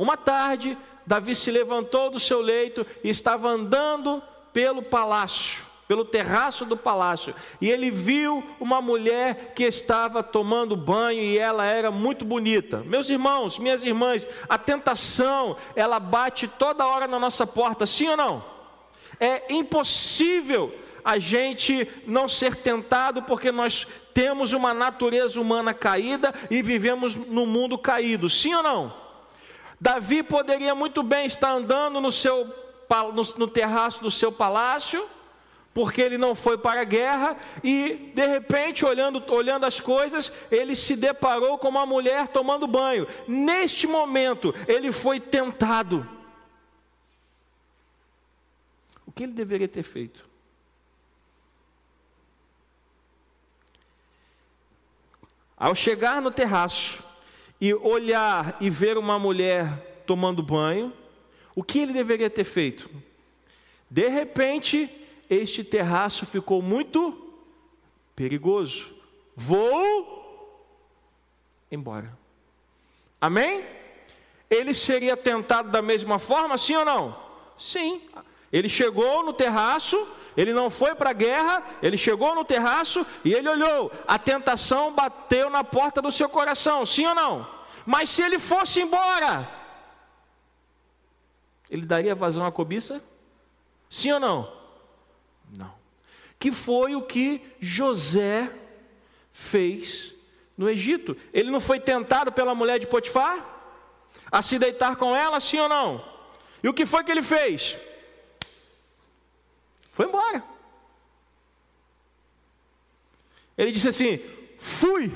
Uma 0.00 0.16
tarde, 0.16 0.76
Davi 1.06 1.36
se 1.36 1.52
levantou 1.52 2.10
do 2.10 2.18
seu 2.18 2.40
leito 2.40 2.84
e 3.04 3.08
estava 3.08 3.48
andando 3.48 4.20
pelo 4.52 4.82
palácio 4.82 5.65
pelo 5.88 6.04
terraço 6.04 6.64
do 6.64 6.76
palácio, 6.76 7.34
e 7.60 7.70
ele 7.70 7.90
viu 7.90 8.42
uma 8.58 8.80
mulher 8.80 9.52
que 9.54 9.64
estava 9.64 10.22
tomando 10.22 10.76
banho 10.76 11.22
e 11.22 11.38
ela 11.38 11.64
era 11.64 11.90
muito 11.90 12.24
bonita. 12.24 12.78
Meus 12.78 13.08
irmãos, 13.08 13.58
minhas 13.58 13.84
irmãs, 13.84 14.26
a 14.48 14.58
tentação, 14.58 15.56
ela 15.76 16.00
bate 16.00 16.48
toda 16.48 16.86
hora 16.86 17.06
na 17.06 17.18
nossa 17.18 17.46
porta, 17.46 17.86
sim 17.86 18.08
ou 18.08 18.16
não? 18.16 18.44
É 19.20 19.52
impossível 19.52 20.74
a 21.04 21.18
gente 21.18 21.88
não 22.04 22.28
ser 22.28 22.56
tentado 22.56 23.22
porque 23.22 23.52
nós 23.52 23.86
temos 24.12 24.52
uma 24.52 24.74
natureza 24.74 25.40
humana 25.40 25.72
caída 25.72 26.34
e 26.50 26.60
vivemos 26.62 27.14
no 27.14 27.46
mundo 27.46 27.78
caído, 27.78 28.28
sim 28.28 28.52
ou 28.54 28.62
não? 28.62 28.92
Davi 29.80 30.22
poderia 30.22 30.74
muito 30.74 31.02
bem 31.02 31.26
estar 31.26 31.52
andando 31.52 32.00
no 32.00 32.10
seu 32.10 32.52
no, 33.12 33.22
no 33.38 33.48
terraço 33.48 34.02
do 34.02 34.10
seu 34.10 34.32
palácio, 34.32 35.06
porque 35.76 36.00
ele 36.00 36.16
não 36.16 36.34
foi 36.34 36.56
para 36.56 36.80
a 36.80 36.84
guerra 36.84 37.36
e 37.62 38.10
de 38.14 38.26
repente, 38.26 38.82
olhando, 38.82 39.22
olhando 39.30 39.66
as 39.66 39.78
coisas, 39.78 40.32
ele 40.50 40.74
se 40.74 40.96
deparou 40.96 41.58
com 41.58 41.68
uma 41.68 41.84
mulher 41.84 42.28
tomando 42.28 42.66
banho. 42.66 43.06
Neste 43.28 43.86
momento, 43.86 44.54
ele 44.66 44.90
foi 44.90 45.20
tentado. 45.20 46.08
O 49.04 49.12
que 49.12 49.24
ele 49.24 49.34
deveria 49.34 49.68
ter 49.68 49.82
feito? 49.82 50.26
Ao 55.58 55.74
chegar 55.74 56.22
no 56.22 56.30
terraço 56.30 57.04
e 57.60 57.74
olhar 57.74 58.56
e 58.62 58.70
ver 58.70 58.96
uma 58.96 59.18
mulher 59.18 60.02
tomando 60.06 60.42
banho, 60.42 60.90
o 61.54 61.62
que 61.62 61.80
ele 61.80 61.92
deveria 61.92 62.30
ter 62.30 62.44
feito? 62.44 62.88
De 63.90 64.08
repente, 64.08 65.02
este 65.28 65.64
terraço 65.64 66.24
ficou 66.26 66.62
muito 66.62 67.34
perigoso. 68.14 68.94
Vou 69.34 70.26
embora. 71.70 72.16
Amém? 73.20 73.64
Ele 74.48 74.72
seria 74.72 75.16
tentado 75.16 75.70
da 75.70 75.82
mesma 75.82 76.18
forma, 76.18 76.56
sim 76.56 76.76
ou 76.76 76.84
não? 76.84 77.16
Sim. 77.58 78.02
Ele 78.52 78.68
chegou 78.68 79.24
no 79.24 79.32
terraço, 79.32 80.06
ele 80.36 80.52
não 80.52 80.70
foi 80.70 80.94
para 80.94 81.10
a 81.10 81.14
guerra, 81.14 81.62
ele 81.82 81.96
chegou 81.96 82.34
no 82.34 82.44
terraço 82.44 83.04
e 83.24 83.32
ele 83.32 83.48
olhou. 83.48 83.90
A 84.06 84.18
tentação 84.18 84.92
bateu 84.92 85.50
na 85.50 85.64
porta 85.64 86.00
do 86.00 86.12
seu 86.12 86.28
coração, 86.28 86.86
sim 86.86 87.06
ou 87.06 87.14
não? 87.14 87.48
Mas 87.84 88.10
se 88.10 88.22
ele 88.22 88.38
fosse 88.38 88.80
embora, 88.80 89.48
ele 91.68 91.84
daria 91.84 92.14
vazão 92.14 92.46
à 92.46 92.52
cobiça? 92.52 93.02
Sim 93.90 94.12
ou 94.12 94.20
não? 94.20 94.55
Que 96.38 96.52
foi 96.52 96.94
o 96.94 97.02
que 97.02 97.42
José 97.60 98.52
fez 99.32 100.14
no 100.56 100.68
Egito. 100.68 101.16
Ele 101.32 101.50
não 101.50 101.60
foi 101.60 101.78
tentado 101.78 102.32
pela 102.32 102.54
mulher 102.54 102.78
de 102.78 102.86
Potifar 102.86 103.54
a 104.30 104.42
se 104.42 104.58
deitar 104.58 104.96
com 104.96 105.14
ela, 105.14 105.40
sim 105.40 105.58
ou 105.58 105.68
não? 105.68 106.04
E 106.62 106.68
o 106.68 106.74
que 106.74 106.86
foi 106.86 107.04
que 107.04 107.10
ele 107.10 107.22
fez? 107.22 107.76
Foi 109.92 110.06
embora. 110.06 110.42
Ele 113.56 113.72
disse 113.72 113.88
assim: 113.88 114.20
fui. 114.58 115.12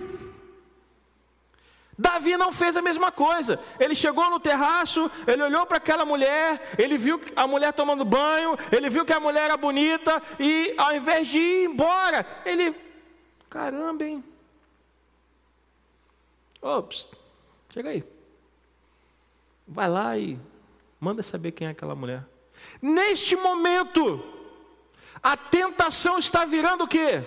Davi 2.01 2.35
não 2.35 2.51
fez 2.51 2.79
a 2.79 2.83
mesma 2.83 3.13
coisa. 3.13 3.61
Ele 3.79 3.95
chegou 3.95 4.31
no 4.31 4.41
terraço, 4.41 5.11
ele 5.27 5.43
olhou 5.43 5.67
para 5.67 5.77
aquela 5.77 6.03
mulher, 6.03 6.73
ele 6.79 6.97
viu 6.97 7.21
a 7.37 7.47
mulher 7.47 7.75
tomando 7.75 8.07
banho, 8.07 8.57
ele 8.73 8.89
viu 8.89 9.05
que 9.05 9.13
a 9.13 9.21
mulher 9.21 9.45
era 9.45 9.57
bonita 9.59 10.23
e 10.39 10.75
ao 10.79 10.97
invés 10.97 11.29
de 11.29 11.39
ir 11.39 11.67
embora, 11.67 12.27
ele, 12.47 12.75
caramba, 13.51 14.03
hein? 14.07 14.25
Ops, 16.63 17.07
chega 17.71 17.91
aí. 17.91 18.03
Vai 19.69 19.89
lá 19.89 20.17
e 20.17 20.41
manda 20.99 21.23
saber 21.23 21.53
quem 21.53 21.67
é 21.67 21.71
aquela 21.71 21.95
mulher. 21.95 22.25
Neste 22.81 23.37
momento, 23.37 24.25
a 25.23 25.37
tentação 25.37 26.19
está 26.19 26.47
virando 26.47 26.85
o 26.85 26.89
quê? 26.89 27.23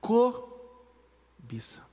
Cobiça. 0.00 1.85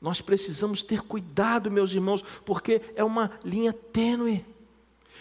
Nós 0.00 0.20
precisamos 0.20 0.82
ter 0.82 1.02
cuidado, 1.02 1.70
meus 1.70 1.92
irmãos, 1.92 2.22
porque 2.44 2.80
é 2.94 3.02
uma 3.02 3.32
linha 3.44 3.72
tênue. 3.72 4.44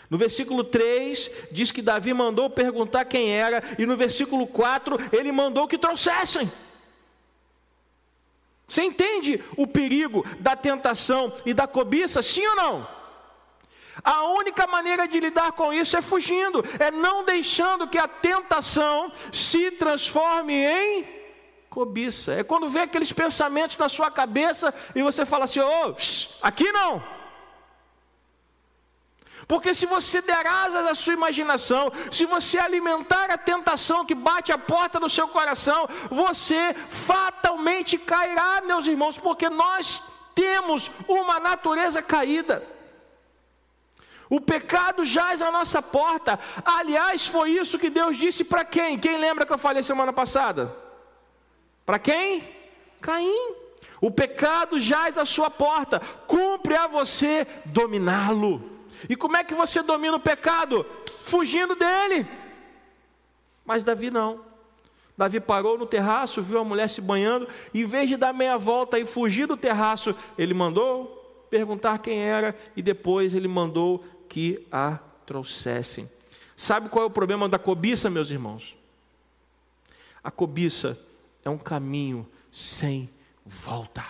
No 0.10 0.18
versículo 0.18 0.64
3 0.64 1.32
diz 1.52 1.72
que 1.72 1.82
Davi 1.82 2.14
mandou 2.14 2.50
perguntar 2.50 3.06
quem 3.06 3.32
era, 3.32 3.64
e 3.78 3.86
no 3.86 3.98
versículo 3.98 4.46
4 4.48 4.98
ele 5.12 5.32
mandou 5.32 5.68
que 5.68 5.78
trouxessem. 5.78 6.52
Você 8.68 8.84
entende 8.84 9.44
o 9.56 9.66
perigo 9.66 10.26
da 10.40 10.56
tentação 10.56 11.34
e 11.46 11.54
da 11.54 11.66
cobiça, 11.66 12.22
sim 12.22 12.46
ou 12.46 12.56
não? 12.56 12.98
A 14.04 14.28
única 14.28 14.68
maneira 14.68 15.08
de 15.08 15.20
lidar 15.20 15.54
com 15.54 15.74
isso 15.74 15.98
é 15.98 16.02
fugindo, 16.02 16.64
é 16.78 16.92
não 16.92 17.26
deixando 17.26 17.88
que 17.88 17.98
a 17.98 18.08
tentação 18.08 19.12
se 19.34 19.72
transforme 19.72 20.54
em 20.54 21.17
cobiça. 21.78 22.34
É 22.34 22.44
quando 22.44 22.68
vem 22.68 22.82
aqueles 22.82 23.14
pensamentos 23.14 23.78
na 23.78 23.88
sua 23.88 24.10
cabeça 24.10 24.74
e 24.96 25.04
você 25.04 25.24
fala 25.28 25.44
assim: 25.44 25.60
oh, 25.60 25.94
aqui 26.42 26.72
não. 26.72 27.04
Porque 29.48 29.76
se 29.76 29.86
você 29.86 30.20
der 30.20 30.48
asas 30.48 30.88
à 30.88 30.96
sua 30.96 31.14
imaginação, 31.14 31.92
se 32.12 32.26
você 32.26 32.58
alimentar 32.58 33.30
a 33.30 33.38
tentação 33.38 34.04
que 34.04 34.16
bate 34.16 34.52
a 34.52 34.58
porta 34.58 35.00
do 35.00 35.08
seu 35.08 35.28
coração, 35.28 35.88
você 36.10 36.74
fatalmente 36.90 37.96
cairá, 38.00 38.60
meus 38.66 38.88
irmãos, 38.88 39.20
porque 39.20 39.48
nós 39.48 40.02
temos 40.34 40.90
uma 41.08 41.40
natureza 41.40 42.02
caída. 42.02 42.66
O 44.28 44.42
pecado 44.42 45.06
jaz 45.06 45.44
à 45.44 45.52
nossa 45.52 45.80
porta. 45.80 46.40
Aliás, 46.66 47.28
foi 47.28 47.52
isso 47.52 47.78
que 47.78 47.92
Deus 47.92 48.18
disse 48.18 48.44
para 48.44 48.66
quem? 48.66 48.98
Quem 48.98 49.20
lembra 49.20 49.46
que 49.46 49.54
eu 49.54 49.60
falei 49.60 49.84
semana 49.84 50.12
passada? 50.12 50.87
Para 51.88 52.00
quem? 52.00 52.44
Caim. 53.00 53.56
O 54.02 54.12
pecado 54.12 54.78
jaz 54.78 55.18
à 55.18 55.26
sua 55.26 55.50
porta, 55.50 56.02
cumpre 56.28 56.76
a 56.76 56.86
você 56.86 57.48
dominá-lo. 57.64 58.62
E 59.10 59.16
como 59.16 59.38
é 59.38 59.44
que 59.44 59.54
você 59.54 59.82
domina 59.82 60.18
o 60.18 60.20
pecado? 60.20 60.86
Fugindo 61.24 61.76
dele. 61.76 62.28
Mas 63.66 63.86
Davi 63.86 64.12
não. 64.12 64.42
Davi 65.18 65.40
parou 65.40 65.78
no 65.78 65.86
terraço, 65.86 66.42
viu 66.42 66.60
a 66.60 66.64
mulher 66.66 66.90
se 66.90 67.00
banhando, 67.00 67.48
e 67.74 67.82
em 67.82 67.86
vez 67.86 68.10
de 68.10 68.18
dar 68.18 68.34
meia 68.34 68.58
volta 68.58 69.00
e 69.00 69.06
fugir 69.06 69.48
do 69.48 69.56
terraço, 69.56 70.14
ele 70.38 70.54
mandou 70.54 71.48
perguntar 71.50 72.00
quem 72.00 72.20
era 72.20 72.54
e 72.76 72.82
depois 72.82 73.34
ele 73.34 73.48
mandou 73.48 74.04
que 74.28 74.68
a 74.70 75.00
trouxessem. 75.26 76.12
Sabe 76.54 76.90
qual 76.90 77.06
é 77.06 77.08
o 77.08 77.12
problema 77.12 77.48
da 77.48 77.58
cobiça, 77.58 78.10
meus 78.10 78.30
irmãos? 78.30 78.76
A 80.22 80.30
cobiça 80.30 81.00
é 81.48 81.50
um 81.50 81.58
caminho 81.58 82.28
sem 82.52 83.10
volta. 83.46 84.06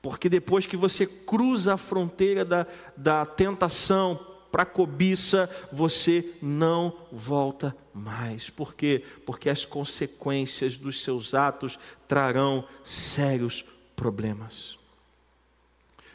Porque 0.00 0.28
depois 0.28 0.66
que 0.66 0.76
você 0.76 1.06
cruza 1.06 1.74
a 1.74 1.78
fronteira 1.78 2.44
da, 2.44 2.66
da 2.94 3.24
tentação 3.24 4.20
para 4.52 4.62
a 4.62 4.66
cobiça, 4.66 5.48
você 5.72 6.34
não 6.42 6.94
volta 7.10 7.74
mais. 7.92 8.50
Por 8.50 8.74
quê? 8.74 9.02
Porque 9.24 9.48
as 9.48 9.64
consequências 9.64 10.76
dos 10.76 11.02
seus 11.02 11.34
atos 11.34 11.78
trarão 12.06 12.68
sérios 12.84 13.64
problemas. 13.96 14.78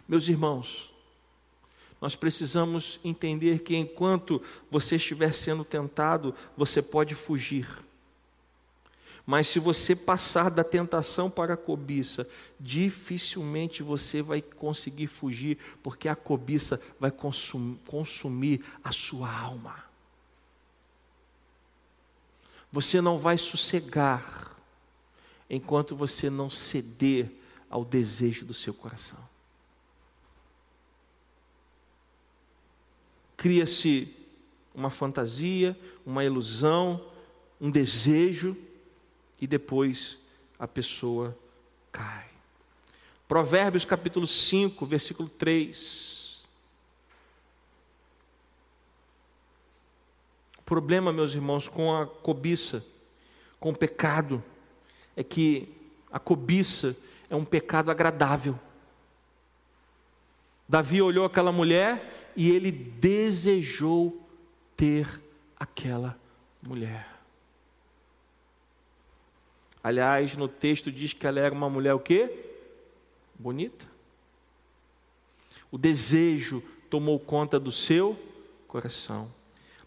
Meus 0.07 0.27
irmãos, 0.27 0.93
nós 1.99 2.15
precisamos 2.15 2.99
entender 3.03 3.59
que 3.59 3.75
enquanto 3.75 4.41
você 4.69 4.95
estiver 4.95 5.33
sendo 5.33 5.65
tentado, 5.65 6.33
você 6.55 6.81
pode 6.81 7.15
fugir. 7.15 7.67
Mas 9.29 9.47
se 9.47 9.59
você 9.59 9.95
passar 9.95 10.49
da 10.49 10.63
tentação 10.63 11.29
para 11.29 11.53
a 11.53 11.55
cobiça, 11.55 12.27
dificilmente 12.59 13.83
você 13.83 14.23
vai 14.23 14.41
conseguir 14.41 15.05
fugir, 15.05 15.55
porque 15.83 16.09
a 16.09 16.15
cobiça 16.15 16.81
vai 16.99 17.11
consumir 17.11 18.65
a 18.83 18.91
sua 18.91 19.31
alma. 19.31 19.83
Você 22.71 22.99
não 23.01 23.19
vai 23.19 23.37
sossegar 23.37 24.57
enquanto 25.47 25.95
você 25.95 26.27
não 26.27 26.49
ceder 26.49 27.29
ao 27.69 27.85
desejo 27.85 28.47
do 28.47 28.53
seu 28.55 28.73
coração. 28.73 29.19
Cria-se 33.37 34.11
uma 34.73 34.89
fantasia, 34.89 35.79
uma 36.03 36.25
ilusão, 36.25 37.11
um 37.61 37.69
desejo, 37.69 38.57
e 39.41 39.47
depois 39.47 40.17
a 40.57 40.67
pessoa 40.67 41.37
cai. 41.91 42.27
Provérbios 43.27 43.85
capítulo 43.85 44.25
5, 44.25 44.85
versículo 44.85 45.29
3. 45.29 46.43
O 50.57 50.61
problema, 50.63 51.13
meus 51.13 51.33
irmãos, 51.33 51.67
com 51.67 51.95
a 51.95 52.07
cobiça, 52.07 52.83
com 53.59 53.69
o 53.69 53.77
pecado, 53.77 54.43
é 55.15 55.23
que 55.23 55.69
a 56.11 56.19
cobiça 56.19 56.95
é 57.29 57.35
um 57.35 57.45
pecado 57.45 57.91
agradável. 57.91 58.59
Davi 60.67 61.01
olhou 61.01 61.25
aquela 61.25 61.51
mulher 61.51 62.31
e 62.35 62.49
ele 62.49 62.71
desejou 62.71 64.27
ter 64.75 65.21
aquela 65.59 66.17
mulher. 66.61 67.18
Aliás, 69.83 70.35
no 70.35 70.47
texto 70.47 70.91
diz 70.91 71.13
que 71.13 71.25
ela 71.25 71.39
era 71.39 71.53
uma 71.53 71.69
mulher 71.69 71.93
o 71.93 71.99
quê? 71.99 72.29
Bonita. 73.35 73.85
O 75.71 75.77
desejo 75.77 76.63
tomou 76.89 77.19
conta 77.19 77.59
do 77.59 77.71
seu 77.71 78.17
coração. 78.67 79.31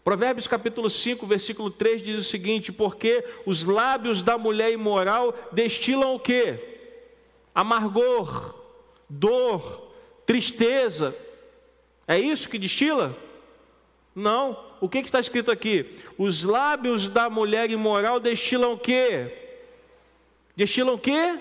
Provérbios 0.03 0.47
capítulo 0.47 0.89
5, 0.89 1.25
versículo 1.27 1.69
3 1.69 2.01
diz 2.01 2.19
o 2.19 2.23
seguinte: 2.23 2.71
Porque 2.71 3.23
os 3.45 3.65
lábios 3.65 4.21
da 4.21 4.37
mulher 4.37 4.71
imoral 4.71 5.33
destilam 5.51 6.15
o 6.15 6.19
quê? 6.19 6.73
amargor, 7.53 8.55
dor, 9.09 9.91
tristeza. 10.25 11.15
É 12.07 12.17
isso 12.17 12.49
que 12.49 12.57
destila? 12.57 13.15
Não. 14.15 14.57
O 14.81 14.89
que, 14.89 15.01
que 15.01 15.07
está 15.07 15.19
escrito 15.19 15.51
aqui? 15.51 15.95
Os 16.17 16.43
lábios 16.43 17.07
da 17.07 17.29
mulher 17.29 17.69
imoral 17.69 18.19
destilam 18.19 18.73
o 18.73 18.77
quê? 18.77 19.42
Destilam 20.55 20.95
o 20.95 20.99
quê? 20.99 21.39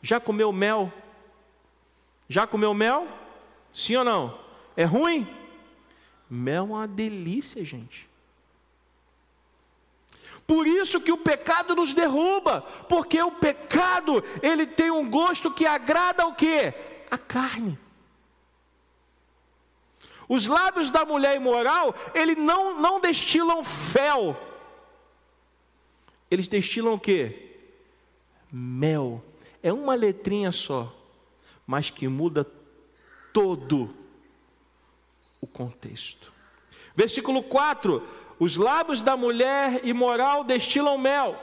Já 0.00 0.20
comeu 0.20 0.52
mel? 0.52 0.92
Já 2.28 2.46
comeu 2.46 2.72
mel? 2.72 3.08
Sim 3.72 3.96
ou 3.96 4.04
não? 4.04 4.38
É 4.76 4.84
ruim? 4.84 5.26
Mel 6.30 6.64
é 6.64 6.66
uma 6.66 6.88
delícia, 6.88 7.64
gente. 7.64 8.08
Por 10.46 10.66
isso 10.66 11.00
que 11.00 11.12
o 11.12 11.18
pecado 11.18 11.74
nos 11.74 11.92
derruba, 11.92 12.62
porque 12.88 13.20
o 13.20 13.32
pecado, 13.32 14.24
ele 14.42 14.66
tem 14.66 14.90
um 14.90 15.08
gosto 15.10 15.50
que 15.50 15.66
agrada 15.66 16.26
o 16.26 16.34
quê? 16.34 16.72
A 17.10 17.18
carne. 17.18 17.78
Os 20.28 20.46
lábios 20.46 20.90
da 20.90 21.04
mulher 21.04 21.36
imoral, 21.36 21.94
ele 22.14 22.34
não, 22.34 22.80
não 22.80 23.00
destilam 23.00 23.64
fel. 23.64 24.36
Eles 26.30 26.48
destilam 26.48 26.94
o 26.94 27.00
quê? 27.00 27.47
Mel. 28.50 29.22
É 29.62 29.72
uma 29.72 29.94
letrinha 29.94 30.52
só, 30.52 30.94
mas 31.66 31.90
que 31.90 32.08
muda 32.08 32.46
todo 33.32 33.94
o 35.40 35.46
contexto. 35.46 36.32
Versículo 36.94 37.42
4: 37.42 38.06
os 38.38 38.56
lábios 38.56 39.02
da 39.02 39.16
mulher 39.16 39.84
imoral 39.84 40.44
destilam 40.44 40.98
mel. 40.98 41.36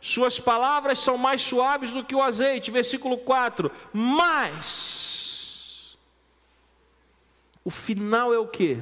Suas 0.00 0.40
palavras 0.40 0.98
são 0.98 1.18
mais 1.18 1.42
suaves 1.42 1.90
do 1.90 2.02
que 2.02 2.14
o 2.14 2.22
azeite. 2.22 2.70
Versículo 2.70 3.18
4. 3.18 3.70
Mas 3.92 5.98
o 7.62 7.70
final 7.70 8.32
é 8.32 8.38
o 8.38 8.46
que? 8.46 8.78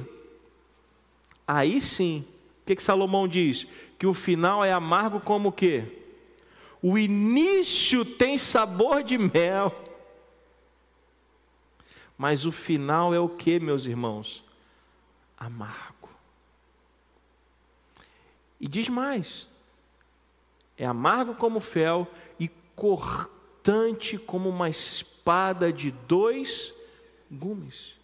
Aí 1.45 1.81
sim, 1.81 2.25
o 2.61 2.65
que, 2.65 2.75
que 2.75 2.83
Salomão 2.83 3.27
diz? 3.27 3.67
Que 3.97 4.07
o 4.07 4.13
final 4.13 4.63
é 4.63 4.71
amargo 4.71 5.19
como 5.19 5.49
o 5.49 5.51
que? 5.51 5.98
O 6.81 6.97
início 6.97 8.05
tem 8.05 8.37
sabor 8.37 9.03
de 9.03 9.17
mel. 9.17 9.75
Mas 12.17 12.45
o 12.45 12.51
final 12.51 13.13
é 13.13 13.19
o 13.19 13.29
que, 13.29 13.59
meus 13.59 13.85
irmãos? 13.85 14.43
Amargo. 15.37 16.09
E 18.59 18.67
diz 18.67 18.89
mais: 18.89 19.47
é 20.77 20.85
amargo 20.85 21.35
como 21.35 21.59
fel 21.59 22.07
e 22.39 22.49
cortante 22.75 24.17
como 24.17 24.49
uma 24.49 24.69
espada 24.69 25.71
de 25.71 25.91
dois 25.91 26.73
gumes. 27.31 27.99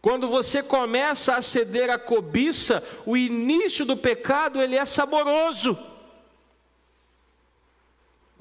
Quando 0.00 0.28
você 0.28 0.62
começa 0.62 1.34
a 1.34 1.42
ceder 1.42 1.90
à 1.90 1.98
cobiça, 1.98 2.82
o 3.06 3.16
início 3.16 3.84
do 3.86 3.96
pecado 3.96 4.60
ele 4.60 4.76
é 4.76 4.84
saboroso. 4.84 5.78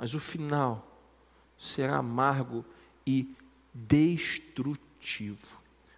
Mas 0.04 0.14
o 0.14 0.20
final 0.20 0.86
será 1.58 1.96
amargo 1.96 2.66
e 3.08 3.26
destrutivo. 3.74 5.48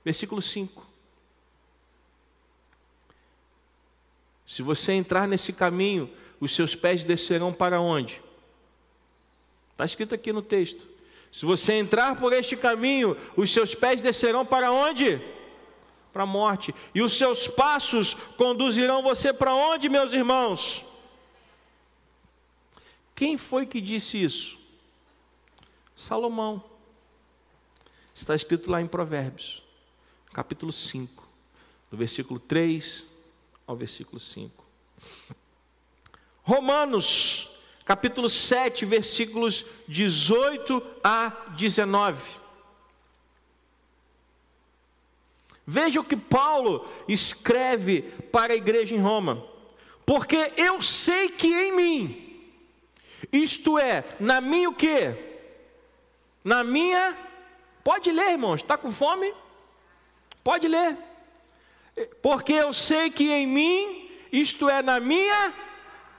Versículo 0.03 0.43
5. 0.43 0.87
Se 4.45 4.61
você 4.61 4.91
entrar 4.91 5.27
nesse 5.27 5.51
caminho, 5.51 6.07
os 6.39 6.53
seus 6.53 6.75
pés 6.75 7.03
descerão 7.03 7.51
para 7.51 7.81
onde? 7.81 8.21
Está 9.71 9.85
escrito 9.85 10.13
aqui 10.13 10.31
no 10.31 10.43
texto. 10.43 10.87
Se 11.31 11.43
você 11.43 11.73
entrar 11.73 12.15
por 12.15 12.31
este 12.31 12.55
caminho, 12.55 13.17
os 13.35 13.51
seus 13.51 13.73
pés 13.73 14.03
descerão 14.03 14.45
para 14.45 14.71
onde? 14.71 15.19
Para 16.13 16.21
a 16.21 16.27
morte. 16.27 16.75
E 16.93 17.01
os 17.01 17.17
seus 17.17 17.47
passos 17.47 18.13
conduzirão 18.37 19.01
você 19.01 19.33
para 19.33 19.55
onde, 19.55 19.89
meus 19.89 20.13
irmãos? 20.13 20.85
Quem 23.15 23.37
foi 23.37 23.65
que 23.65 23.79
disse 23.79 24.21
isso? 24.21 24.59
Salomão. 25.95 26.61
Está 28.13 28.35
escrito 28.35 28.69
lá 28.69 28.81
em 28.81 28.87
Provérbios, 28.87 29.63
capítulo 30.33 30.71
5, 30.71 31.27
no 31.91 31.97
versículo 31.97 32.39
3 32.39 33.03
ao 33.65 33.75
versículo 33.75 34.19
5. 34.19 34.63
Romanos, 36.43 37.49
capítulo 37.83 38.29
7, 38.29 38.85
versículos 38.85 39.65
18 39.87 40.81
a 41.03 41.29
19. 41.57 42.31
Veja 45.67 45.99
o 45.99 46.05
que 46.05 46.15
Paulo 46.15 46.87
escreve 47.07 48.03
para 48.31 48.53
a 48.53 48.57
igreja 48.57 48.93
em 48.93 48.99
Roma. 48.99 49.43
Porque 50.05 50.53
eu 50.55 50.81
sei 50.81 51.29
que 51.29 51.47
em 51.47 51.75
mim, 51.75 52.24
isto 53.31 53.77
é, 53.77 54.03
na 54.19 54.41
minha 54.41 54.69
o 54.69 54.73
quê? 54.73 55.15
Na 56.43 56.63
minha, 56.63 57.17
pode 57.83 58.11
ler, 58.11 58.31
irmãos, 58.31 58.61
está 58.61 58.77
com 58.77 58.91
fome? 58.91 59.33
Pode 60.43 60.67
ler 60.67 60.97
porque 62.21 62.53
eu 62.53 62.73
sei 62.73 63.09
que 63.09 63.31
em 63.31 63.47
mim, 63.47 64.09
isto 64.31 64.69
é, 64.69 64.81
na 64.81 64.99
minha 64.99 65.53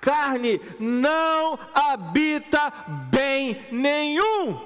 carne 0.01 0.61
não 0.79 1.59
habita 1.75 2.73
bem 3.11 3.67
nenhum. 3.71 4.61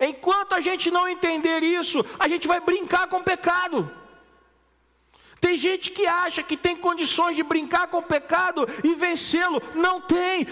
Enquanto 0.00 0.54
a 0.54 0.60
gente 0.60 0.90
não 0.90 1.08
entender 1.08 1.62
isso, 1.62 2.04
a 2.18 2.28
gente 2.28 2.46
vai 2.46 2.60
brincar 2.60 3.08
com 3.08 3.18
o 3.18 3.24
pecado. 3.24 3.90
Tem 5.40 5.56
gente 5.56 5.90
que 5.90 6.04
acha 6.06 6.42
que 6.42 6.56
tem 6.56 6.76
condições 6.76 7.36
de 7.36 7.42
brincar 7.42 7.86
com 7.88 7.98
o 7.98 8.02
pecado 8.02 8.66
e 8.82 8.94
vencê-lo. 8.94 9.62
Não 9.74 10.00
tem. 10.00 10.46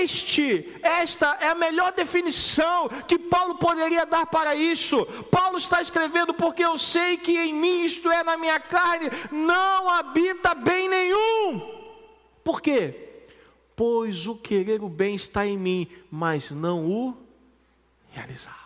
Este, 0.00 0.76
esta 0.82 1.38
é 1.40 1.48
a 1.48 1.54
melhor 1.54 1.92
definição 1.92 2.88
que 3.06 3.18
Paulo 3.18 3.54
poderia 3.54 4.04
dar 4.04 4.26
para 4.26 4.54
isso. 4.54 5.06
Paulo 5.30 5.56
está 5.56 5.80
escrevendo 5.80 6.34
porque 6.34 6.62
eu 6.62 6.76
sei 6.76 7.16
que 7.16 7.38
em 7.38 7.54
mim, 7.54 7.84
isto 7.84 8.10
é, 8.10 8.22
na 8.22 8.36
minha 8.36 8.60
carne, 8.60 9.08
não 9.30 9.88
habita 9.88 10.54
bem 10.54 10.88
nenhum. 10.88 11.78
Por 12.44 12.60
quê? 12.60 13.22
Pois 13.74 14.26
o 14.26 14.34
querer 14.34 14.82
o 14.82 14.88
bem 14.88 15.14
está 15.14 15.46
em 15.46 15.56
mim, 15.56 15.88
mas 16.10 16.50
não 16.50 16.86
o 16.86 17.16
realizá-lo. 18.10 18.56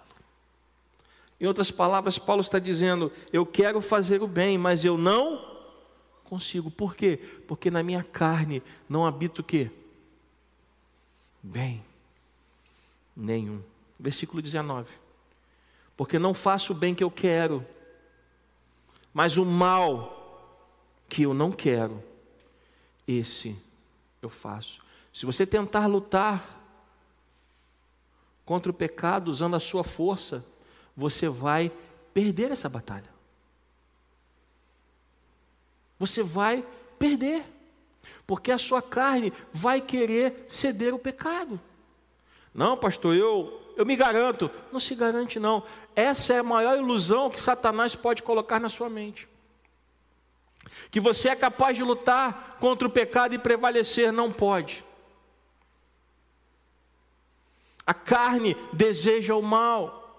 Em 1.41 1.47
outras 1.47 1.71
palavras, 1.71 2.19
Paulo 2.19 2.41
está 2.41 2.59
dizendo: 2.59 3.13
eu 3.33 3.45
quero 3.47 3.81
fazer 3.81 4.23
o 4.23 4.27
bem, 4.27 4.57
mas 4.57 4.85
eu 4.85 4.97
não 4.97 5.52
consigo. 6.33 6.71
Por 6.71 6.97
quê? 6.97 7.19
Porque 7.47 7.71
na 7.71 7.83
minha 7.83 8.03
carne 8.03 8.63
não 8.89 9.05
habita 9.05 9.43
o 9.43 9.45
quê? 9.45 9.71
Bem 11.43 11.85
nenhum. 13.15 13.63
Versículo 14.01 14.41
19. 14.41 14.91
Porque 15.95 16.19
não 16.19 16.33
faço 16.33 16.73
o 16.73 16.75
bem 16.75 16.95
que 16.95 17.05
eu 17.05 17.11
quero, 17.11 17.67
mas 19.13 19.37
o 19.37 19.45
mal 19.45 20.57
que 21.07 21.25
eu 21.25 21.35
não 21.35 21.53
quero, 21.53 22.03
esse 23.07 23.55
eu 24.23 24.31
faço. 24.31 24.83
Se 25.13 25.27
você 25.27 25.47
tentar 25.47 25.87
lutar 25.87 26.65
contra 28.47 28.71
o 28.71 28.75
pecado 28.75 29.29
usando 29.29 29.55
a 29.55 29.61
sua 29.61 29.85
força, 29.85 30.43
você 30.97 31.29
vai 31.29 31.71
perder 32.15 32.51
essa 32.51 32.71
batalha 32.71 33.12
você 36.03 36.21
vai 36.21 36.65
perder, 36.99 37.45
porque 38.27 38.51
a 38.51 38.59
sua 38.59 38.83
carne 38.83 39.33
vai 39.53 39.81
querer 39.81 40.45
ceder 40.49 40.93
o 40.93 40.99
pecado. 40.99 41.61
Não, 42.53 42.77
pastor, 42.77 43.15
eu, 43.15 43.73
eu 43.77 43.87
me 43.87 43.95
garanto. 43.95 44.51
Não 44.73 44.81
se 44.81 44.97
garante, 44.97 45.39
não. 45.39 45.63
Essa 45.95 46.35
é 46.35 46.39
a 46.41 46.43
maior 46.43 46.77
ilusão 46.77 47.31
que 47.31 47.41
Satanás 47.41 47.95
pode 47.95 48.21
colocar 48.21 48.59
na 48.59 48.69
sua 48.69 48.91
mente. 48.91 49.29
Que 50.91 50.99
você 50.99 51.29
é 51.29 51.37
capaz 51.37 51.77
de 51.77 51.85
lutar 51.85 52.57
contra 52.59 52.89
o 52.89 52.91
pecado 52.91 53.37
e 53.37 53.39
prevalecer, 53.39 54.13
não 54.13 54.33
pode. 54.33 54.85
A 57.87 57.95
carne 57.95 58.57
deseja 58.73 59.37
o 59.37 59.43
mal. 59.43 60.19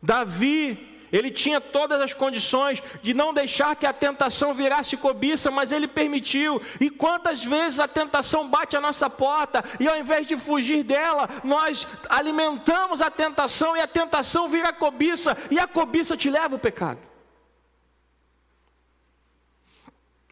Davi 0.00 0.95
ele 1.12 1.30
tinha 1.30 1.60
todas 1.60 2.00
as 2.00 2.12
condições 2.12 2.82
de 3.02 3.14
não 3.14 3.32
deixar 3.32 3.76
que 3.76 3.86
a 3.86 3.92
tentação 3.92 4.54
virasse 4.54 4.96
cobiça, 4.96 5.50
mas 5.50 5.72
ele 5.72 5.86
permitiu. 5.86 6.60
E 6.80 6.90
quantas 6.90 7.44
vezes 7.44 7.78
a 7.78 7.88
tentação 7.88 8.48
bate 8.48 8.76
a 8.76 8.80
nossa 8.80 9.08
porta 9.08 9.64
e 9.78 9.88
ao 9.88 9.96
invés 9.96 10.26
de 10.26 10.36
fugir 10.36 10.82
dela, 10.82 11.28
nós 11.44 11.86
alimentamos 12.08 13.00
a 13.00 13.10
tentação 13.10 13.76
e 13.76 13.80
a 13.80 13.86
tentação 13.86 14.48
vira 14.48 14.72
cobiça 14.72 15.36
e 15.50 15.58
a 15.58 15.66
cobiça 15.66 16.16
te 16.16 16.30
leva 16.30 16.54
ao 16.54 16.60
pecado. 16.60 17.00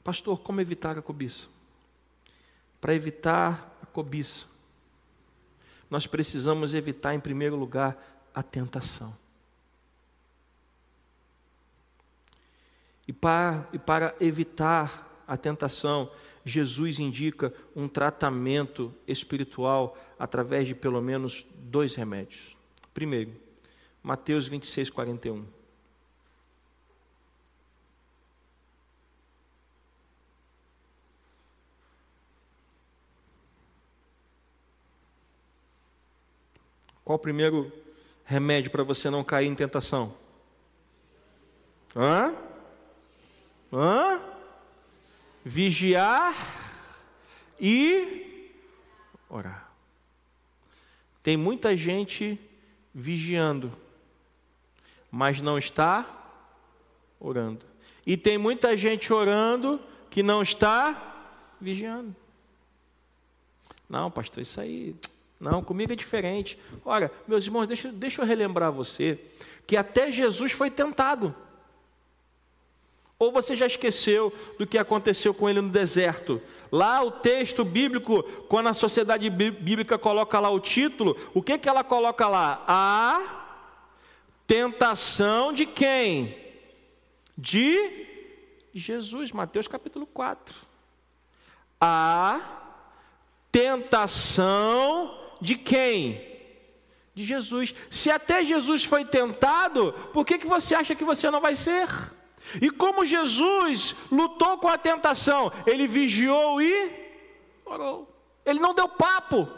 Pastor, 0.02 0.38
como 0.40 0.60
evitar 0.60 0.98
a 0.98 1.02
cobiça? 1.02 1.46
Para 2.78 2.94
evitar 2.94 3.74
a 3.82 3.86
cobiça, 3.86 4.44
nós 5.88 6.06
precisamos 6.06 6.74
evitar, 6.74 7.14
em 7.14 7.20
primeiro 7.20 7.56
lugar, 7.56 7.96
a 8.34 8.42
tentação. 8.42 9.23
E 13.06 13.12
para, 13.12 13.68
e 13.72 13.78
para 13.78 14.14
evitar 14.20 15.22
a 15.26 15.36
tentação, 15.36 16.10
Jesus 16.44 16.98
indica 16.98 17.52
um 17.74 17.88
tratamento 17.88 18.94
espiritual 19.06 19.96
através 20.18 20.66
de 20.66 20.74
pelo 20.74 21.00
menos 21.00 21.46
dois 21.54 21.94
remédios. 21.94 22.56
Primeiro, 22.92 23.32
Mateus 24.02 24.46
26, 24.46 24.90
41. 24.90 25.44
Qual 37.04 37.16
o 37.16 37.18
primeiro 37.18 37.70
remédio 38.24 38.70
para 38.70 38.82
você 38.82 39.10
não 39.10 39.22
cair 39.22 39.46
em 39.46 39.54
tentação? 39.54 40.14
Hã? 41.94 42.34
Hã? 43.74 44.20
Vigiar 45.44 46.34
e 47.60 48.52
orar. 49.28 49.68
Tem 51.24 51.36
muita 51.36 51.76
gente 51.76 52.38
vigiando, 52.94 53.72
mas 55.10 55.40
não 55.40 55.58
está 55.58 56.06
orando. 57.18 57.66
E 58.06 58.16
tem 58.16 58.38
muita 58.38 58.76
gente 58.76 59.12
orando 59.12 59.80
que 60.08 60.22
não 60.22 60.40
está 60.40 61.32
vigiando. 61.60 62.14
Não, 63.88 64.10
pastor, 64.10 64.42
isso 64.42 64.60
aí. 64.60 64.94
Não, 65.40 65.64
comigo 65.64 65.92
é 65.92 65.96
diferente. 65.96 66.58
Ora, 66.84 67.10
meus 67.26 67.44
irmãos, 67.44 67.66
deixa, 67.66 67.90
deixa 67.90 68.22
eu 68.22 68.26
relembrar 68.26 68.70
você 68.70 69.18
que 69.66 69.76
até 69.76 70.10
Jesus 70.10 70.52
foi 70.52 70.70
tentado. 70.70 71.34
Ou 73.18 73.30
você 73.30 73.54
já 73.54 73.66
esqueceu 73.66 74.32
do 74.58 74.66
que 74.66 74.76
aconteceu 74.76 75.32
com 75.32 75.48
ele 75.48 75.60
no 75.60 75.68
deserto? 75.68 76.42
Lá 76.70 77.02
o 77.02 77.10
texto 77.10 77.64
bíblico, 77.64 78.22
quando 78.48 78.68
a 78.68 78.72
sociedade 78.72 79.30
bíblica 79.30 79.96
coloca 79.96 80.40
lá 80.40 80.50
o 80.50 80.60
título, 80.60 81.16
o 81.32 81.40
que, 81.40 81.56
que 81.56 81.68
ela 81.68 81.84
coloca 81.84 82.26
lá? 82.26 82.64
A 82.66 83.44
tentação 84.46 85.52
de 85.52 85.64
quem? 85.64 86.36
De 87.38 88.06
Jesus, 88.74 89.30
Mateus 89.30 89.68
capítulo 89.68 90.06
4. 90.06 90.54
A 91.80 92.40
tentação 93.52 95.16
de 95.40 95.54
quem? 95.54 96.20
De 97.14 97.22
Jesus. 97.22 97.72
Se 97.88 98.10
até 98.10 98.42
Jesus 98.42 98.84
foi 98.84 99.04
tentado, 99.04 99.92
por 100.12 100.26
que, 100.26 100.38
que 100.38 100.46
você 100.46 100.74
acha 100.74 100.96
que 100.96 101.04
você 101.04 101.30
não 101.30 101.40
vai 101.40 101.54
ser? 101.54 101.88
E 102.60 102.70
como 102.70 103.04
Jesus 103.04 103.94
lutou 104.10 104.58
com 104.58 104.68
a 104.68 104.78
tentação, 104.78 105.52
ele 105.66 105.86
vigiou 105.86 106.60
e 106.60 106.90
orou. 107.64 108.08
Ele 108.44 108.60
não 108.60 108.74
deu 108.74 108.88
papo. 108.88 109.48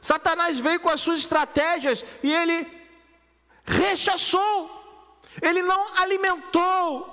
Satanás 0.00 0.58
veio 0.58 0.80
com 0.80 0.90
as 0.90 1.00
suas 1.00 1.20
estratégias 1.20 2.04
e 2.22 2.32
ele 2.32 2.66
rechaçou. 3.64 4.70
Ele 5.40 5.62
não 5.62 5.96
alimentou. 5.96 7.10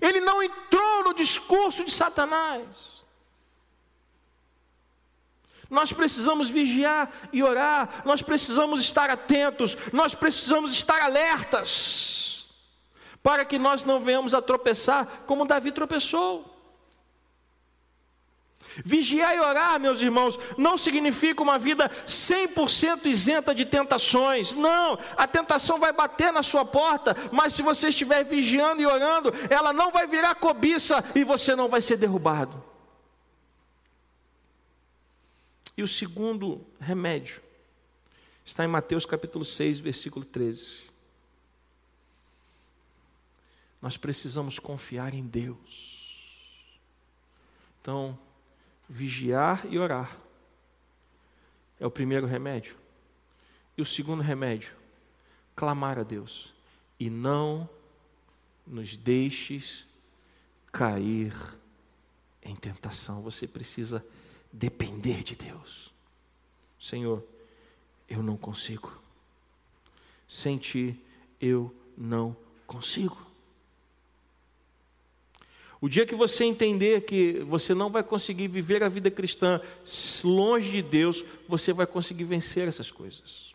Ele 0.00 0.20
não 0.20 0.42
entrou 0.42 1.04
no 1.04 1.14
discurso 1.14 1.84
de 1.84 1.92
Satanás. 1.92 2.96
Nós 5.68 5.92
precisamos 5.92 6.48
vigiar 6.48 7.10
e 7.32 7.42
orar, 7.42 8.02
nós 8.04 8.22
precisamos 8.22 8.80
estar 8.80 9.10
atentos, 9.10 9.76
nós 9.92 10.14
precisamos 10.14 10.72
estar 10.72 11.02
alertas 11.02 12.25
para 13.26 13.44
que 13.44 13.58
nós 13.58 13.82
não 13.82 13.98
venhamos 13.98 14.34
a 14.34 14.40
tropeçar 14.40 15.24
como 15.26 15.44
Davi 15.44 15.72
tropeçou. 15.72 16.44
Vigiar 18.84 19.34
e 19.34 19.40
orar, 19.40 19.80
meus 19.80 20.00
irmãos, 20.00 20.38
não 20.56 20.78
significa 20.78 21.42
uma 21.42 21.58
vida 21.58 21.88
100% 21.88 23.06
isenta 23.06 23.52
de 23.52 23.66
tentações. 23.66 24.52
Não, 24.52 24.96
a 25.16 25.26
tentação 25.26 25.80
vai 25.80 25.92
bater 25.92 26.32
na 26.32 26.44
sua 26.44 26.64
porta, 26.64 27.16
mas 27.32 27.52
se 27.52 27.62
você 27.62 27.88
estiver 27.88 28.24
vigiando 28.24 28.80
e 28.80 28.86
orando, 28.86 29.32
ela 29.50 29.72
não 29.72 29.90
vai 29.90 30.06
virar 30.06 30.36
cobiça 30.36 31.02
e 31.12 31.24
você 31.24 31.56
não 31.56 31.68
vai 31.68 31.82
ser 31.82 31.96
derrubado. 31.96 32.62
E 35.76 35.82
o 35.82 35.88
segundo 35.88 36.64
remédio 36.78 37.42
está 38.44 38.64
em 38.64 38.68
Mateus 38.68 39.04
capítulo 39.04 39.44
6, 39.44 39.80
versículo 39.80 40.24
13. 40.24 40.85
Nós 43.86 43.96
precisamos 43.96 44.58
confiar 44.58 45.14
em 45.14 45.24
Deus. 45.24 46.12
Então, 47.80 48.18
vigiar 48.88 49.64
e 49.70 49.78
orar 49.78 50.18
é 51.78 51.86
o 51.86 51.90
primeiro 51.90 52.26
remédio. 52.26 52.76
E 53.78 53.82
o 53.82 53.86
segundo 53.86 54.24
remédio, 54.24 54.74
clamar 55.54 56.00
a 56.00 56.02
Deus. 56.02 56.52
E 56.98 57.08
não 57.08 57.70
nos 58.66 58.96
deixes 58.96 59.86
cair 60.72 61.32
em 62.42 62.56
tentação. 62.56 63.22
Você 63.22 63.46
precisa 63.46 64.04
depender 64.52 65.22
de 65.22 65.36
Deus. 65.36 65.92
Senhor, 66.80 67.24
eu 68.08 68.20
não 68.20 68.36
consigo. 68.36 69.00
Sem 70.26 70.58
ti 70.58 71.00
eu 71.40 71.72
não 71.96 72.36
consigo. 72.66 73.25
O 75.80 75.88
dia 75.88 76.06
que 76.06 76.14
você 76.14 76.44
entender 76.44 77.02
que 77.02 77.40
você 77.40 77.74
não 77.74 77.90
vai 77.90 78.02
conseguir 78.02 78.48
viver 78.48 78.82
a 78.82 78.88
vida 78.88 79.10
cristã 79.10 79.60
longe 80.24 80.72
de 80.72 80.82
Deus, 80.82 81.24
você 81.48 81.72
vai 81.72 81.86
conseguir 81.86 82.24
vencer 82.24 82.66
essas 82.66 82.90
coisas. 82.90 83.54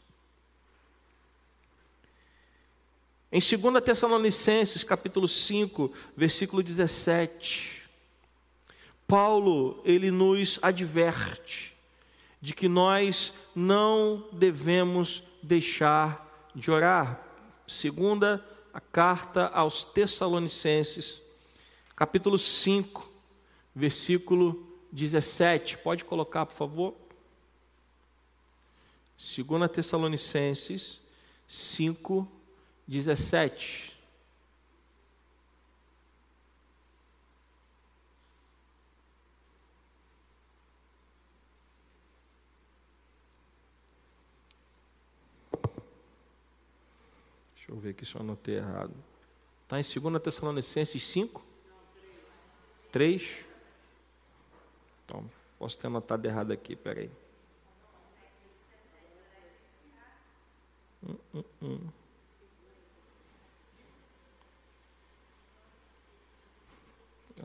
Em 3.31 3.39
2 3.39 3.83
Tessalonicenses, 3.83 4.83
capítulo 4.83 5.27
5, 5.27 5.91
versículo 6.17 6.61
17, 6.61 7.81
Paulo, 9.07 9.81
ele 9.85 10.11
nos 10.11 10.59
adverte 10.61 11.73
de 12.41 12.53
que 12.53 12.67
nós 12.67 13.33
não 13.55 14.27
devemos 14.33 15.23
deixar 15.41 16.49
de 16.53 16.69
orar. 16.71 17.21
Segunda 17.67 18.45
a 18.73 18.81
carta 18.81 19.47
aos 19.47 19.85
Tessalonicenses, 19.85 21.20
capítulo 22.01 22.35
5, 22.35 23.07
versículo 23.75 24.67
17. 24.91 25.77
Pode 25.77 26.03
colocar, 26.03 26.47
por 26.47 26.55
favor? 26.55 26.95
2 29.15 29.71
Tessalonicenses 29.71 30.99
5, 31.47 32.27
17. 32.87 33.95
Deixa 47.53 47.71
eu 47.71 47.77
ver 47.77 47.91
aqui 47.91 48.03
se 48.03 48.15
eu 48.15 48.21
anotei 48.21 48.55
errado. 48.55 48.91
Está 49.65 49.79
em 49.79 49.83
2 49.83 50.23
Tessalonicenses 50.23 51.07
5? 51.07 51.50
3? 52.91 53.45
Então, 55.05 55.29
posso 55.57 55.77
ter 55.77 55.87
anotado 55.87 56.27
errado 56.27 56.51
aqui, 56.51 56.75
peraí. 56.75 57.09
Hum, 61.03 61.15
hum, 61.33 61.43
hum. 61.61 61.89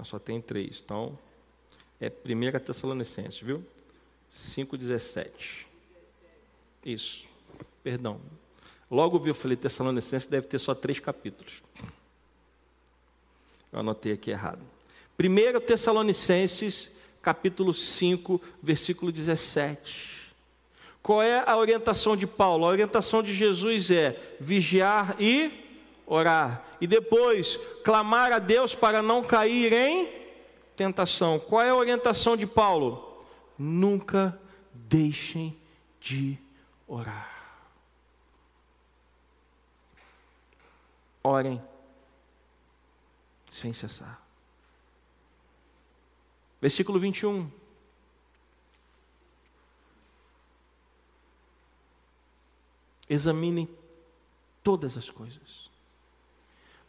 Só 0.04 0.18
tem 0.18 0.40
três. 0.40 0.80
Então, 0.84 1.18
é 2.00 2.08
1 2.08 2.60
Tessalonicenses, 2.64 3.40
viu? 3.40 3.64
5,17. 4.30 5.66
Isso. 6.84 7.28
Perdão. 7.82 8.20
Logo 8.90 9.18
vi, 9.18 9.30
eu 9.30 9.34
falei, 9.34 9.56
Tessalonicenses 9.56 10.28
deve 10.28 10.46
ter 10.46 10.58
só 10.58 10.74
três 10.74 11.00
capítulos. 11.00 11.62
Eu 13.72 13.80
anotei 13.80 14.12
aqui 14.12 14.30
errado. 14.30 14.62
1 15.18 15.60
Tessalonicenses, 15.60 16.90
capítulo 17.22 17.72
5, 17.72 18.40
versículo 18.62 19.10
17. 19.10 20.32
Qual 21.02 21.22
é 21.22 21.42
a 21.48 21.56
orientação 21.56 22.16
de 22.16 22.26
Paulo? 22.26 22.66
A 22.66 22.68
orientação 22.68 23.22
de 23.22 23.32
Jesus 23.32 23.90
é 23.90 24.36
vigiar 24.40 25.16
e 25.18 25.64
orar. 26.06 26.64
E 26.80 26.86
depois, 26.86 27.58
clamar 27.82 28.32
a 28.32 28.38
Deus 28.38 28.74
para 28.74 29.02
não 29.02 29.22
cair 29.22 29.72
em 29.72 30.12
tentação. 30.76 31.38
Qual 31.38 31.62
é 31.62 31.70
a 31.70 31.76
orientação 31.76 32.36
de 32.36 32.46
Paulo? 32.46 33.24
Nunca 33.58 34.38
deixem 34.74 35.56
de 36.00 36.36
orar. 36.86 37.34
Orem 41.22 41.62
sem 43.50 43.72
cessar. 43.72 44.25
Versículo 46.66 46.98
21. 46.98 47.48
Examinem 53.08 53.68
todas 54.64 54.96
as 54.96 55.08
coisas, 55.08 55.70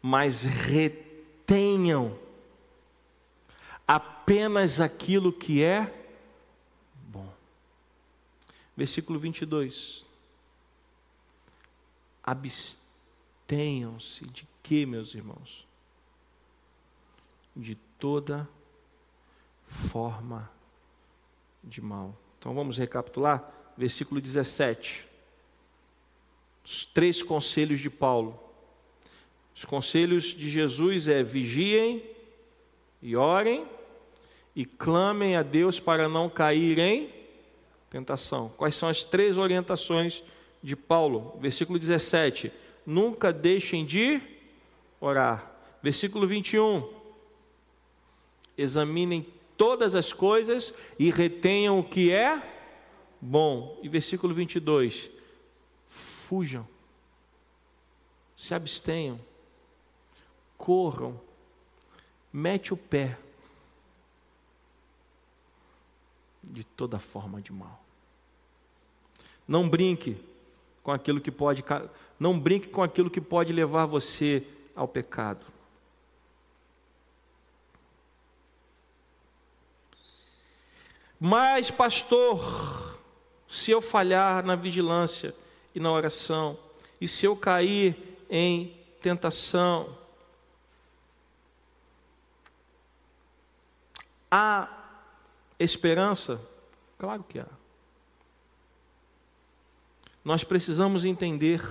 mas 0.01 0.41
retenham 0.41 2.17
apenas 3.87 4.81
aquilo 4.81 5.31
que 5.31 5.63
é 5.63 6.09
bom. 6.95 7.31
Versículo 8.75 9.19
22. 9.19 10.03
Abstenham-se 12.23 14.25
de 14.25 14.47
que, 14.63 14.87
meus 14.87 15.13
irmãos? 15.13 15.67
De 17.55 17.75
toda 17.99 18.49
forma 19.67 20.49
de 21.63 21.81
mal. 21.81 22.15
Então 22.39 22.53
vamos 22.53 22.77
recapitular, 22.77 23.51
versículo 23.77 24.21
17. 24.21 25.05
Os 26.63 26.85
três 26.85 27.21
conselhos 27.21 27.79
de 27.79 27.89
Paulo. 27.89 28.39
Os 29.55 29.65
conselhos 29.65 30.25
de 30.25 30.49
Jesus 30.49 31.07
é 31.07 31.23
vigiem 31.23 32.03
e 33.01 33.15
orem 33.15 33.65
e 34.55 34.65
clamem 34.65 35.35
a 35.35 35.43
Deus 35.43 35.79
para 35.79 36.09
não 36.09 36.29
cair 36.29 36.79
em 36.79 37.09
tentação. 37.89 38.49
Quais 38.57 38.75
são 38.75 38.89
as 38.89 39.03
três 39.03 39.37
orientações 39.37 40.23
de 40.61 40.75
Paulo? 40.75 41.37
Versículo 41.39 41.79
17: 41.79 42.51
Nunca 42.85 43.31
deixem 43.31 43.85
de 43.85 44.21
orar. 44.99 45.51
Versículo 45.81 46.27
21: 46.27 46.87
Examinem 48.57 49.25
todas 49.57 49.95
as 49.95 50.13
coisas 50.13 50.73
e 50.97 51.09
retenham 51.09 51.79
o 51.79 51.83
que 51.83 52.11
é 52.11 52.41
bom. 53.19 53.79
E 53.81 53.89
versículo 53.89 54.33
22: 54.33 55.09
Fujam, 55.87 56.67
se 58.35 58.53
abstenham, 58.53 59.19
corram, 60.57 61.19
mete 62.31 62.73
o 62.73 62.77
pé 62.77 63.17
de 66.43 66.63
toda 66.63 66.99
forma 66.99 67.41
de 67.41 67.51
mal. 67.51 67.83
Não 69.47 69.67
brinque 69.67 70.17
com 70.83 70.91
aquilo 70.91 71.19
que 71.19 71.31
pode, 71.31 71.63
não 72.19 72.39
brinque 72.39 72.67
com 72.67 72.83
aquilo 72.83 73.09
que 73.09 73.19
pode 73.19 73.51
levar 73.51 73.85
você 73.85 74.45
ao 74.75 74.87
pecado. 74.87 75.45
Mas, 81.19 81.71
pastor, 81.71 82.97
se 83.47 83.71
eu 83.71 83.81
falhar 83.81 84.45
na 84.45 84.55
vigilância 84.55 85.33
e 85.73 85.79
na 85.79 85.91
oração, 85.91 86.57
e 86.99 87.07
se 87.07 87.25
eu 87.25 87.35
cair 87.35 88.17
em 88.29 88.75
tentação, 89.01 89.97
há 94.29 94.69
esperança? 95.59 96.39
Claro 96.97 97.23
que 97.23 97.39
há. 97.39 97.47
Nós 100.23 100.43
precisamos 100.43 101.05
entender 101.05 101.61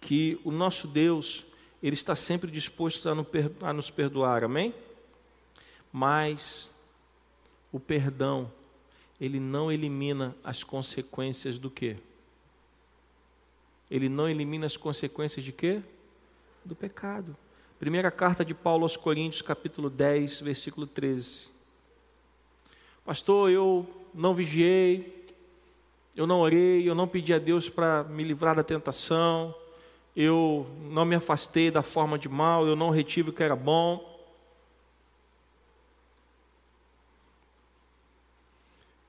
que 0.00 0.38
o 0.44 0.52
nosso 0.52 0.86
Deus, 0.86 1.44
Ele 1.82 1.94
está 1.94 2.14
sempre 2.14 2.50
disposto 2.50 3.08
a 3.62 3.72
nos 3.72 3.90
perdoar, 3.90 4.44
amém? 4.44 4.74
Mas 5.92 6.72
o 7.76 7.80
perdão, 7.80 8.50
ele 9.20 9.38
não 9.38 9.70
elimina 9.70 10.34
as 10.42 10.64
consequências 10.64 11.58
do 11.58 11.70
quê? 11.70 11.96
Ele 13.90 14.08
não 14.08 14.26
elimina 14.26 14.64
as 14.64 14.78
consequências 14.78 15.44
de 15.44 15.52
quê? 15.52 15.82
Do 16.64 16.74
pecado. 16.74 17.36
Primeira 17.78 18.10
carta 18.10 18.42
de 18.42 18.54
Paulo 18.54 18.84
aos 18.84 18.96
Coríntios, 18.96 19.42
capítulo 19.42 19.90
10, 19.90 20.40
versículo 20.40 20.86
13. 20.86 21.50
Pastor, 23.04 23.50
eu 23.50 23.86
não 24.14 24.34
vigiei, 24.34 25.26
eu 26.16 26.26
não 26.26 26.40
orei, 26.40 26.88
eu 26.88 26.94
não 26.94 27.06
pedi 27.06 27.34
a 27.34 27.38
Deus 27.38 27.68
para 27.68 28.04
me 28.04 28.24
livrar 28.24 28.56
da 28.56 28.64
tentação, 28.64 29.54
eu 30.16 30.66
não 30.90 31.04
me 31.04 31.14
afastei 31.14 31.70
da 31.70 31.82
forma 31.82 32.18
de 32.18 32.26
mal, 32.26 32.66
eu 32.66 32.74
não 32.74 32.88
retive 32.88 33.28
o 33.28 33.32
que 33.34 33.42
era 33.42 33.54
bom. 33.54 34.15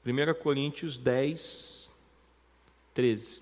1 0.07 0.33
Coríntios 0.41 0.97
10, 0.97 1.93
13. 2.93 3.41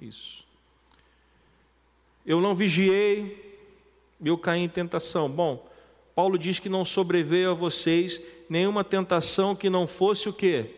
Isso. 0.00 0.44
Eu 2.24 2.40
não 2.40 2.54
vigiei, 2.54 3.60
eu 4.24 4.38
caí 4.38 4.60
em 4.60 4.68
tentação. 4.68 5.28
Bom, 5.28 5.68
Paulo 6.14 6.38
diz 6.38 6.60
que 6.60 6.68
não 6.68 6.84
sobreveio 6.84 7.50
a 7.50 7.54
vocês 7.54 8.20
nenhuma 8.48 8.84
tentação 8.84 9.56
que 9.56 9.68
não 9.68 9.86
fosse 9.86 10.28
o 10.28 10.32
quê? 10.32 10.70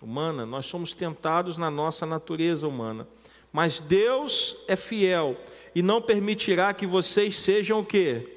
Humana. 0.00 0.46
Nós 0.46 0.66
somos 0.66 0.92
tentados 0.92 1.58
na 1.58 1.70
nossa 1.70 2.06
natureza 2.06 2.68
humana. 2.68 3.08
Mas 3.52 3.80
Deus 3.80 4.56
é 4.68 4.76
fiel 4.76 5.36
e 5.74 5.82
não 5.82 6.00
permitirá 6.00 6.72
que 6.72 6.86
vocês 6.86 7.36
sejam 7.36 7.80
o 7.80 7.84
quê? 7.84 8.35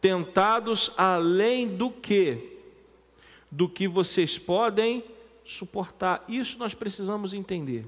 Tentados 0.00 0.90
além 0.96 1.68
do 1.68 1.90
que? 1.90 2.58
Do 3.50 3.68
que 3.68 3.86
vocês 3.86 4.38
podem 4.38 5.04
suportar. 5.44 6.24
Isso 6.28 6.58
nós 6.58 6.74
precisamos 6.74 7.34
entender. 7.34 7.84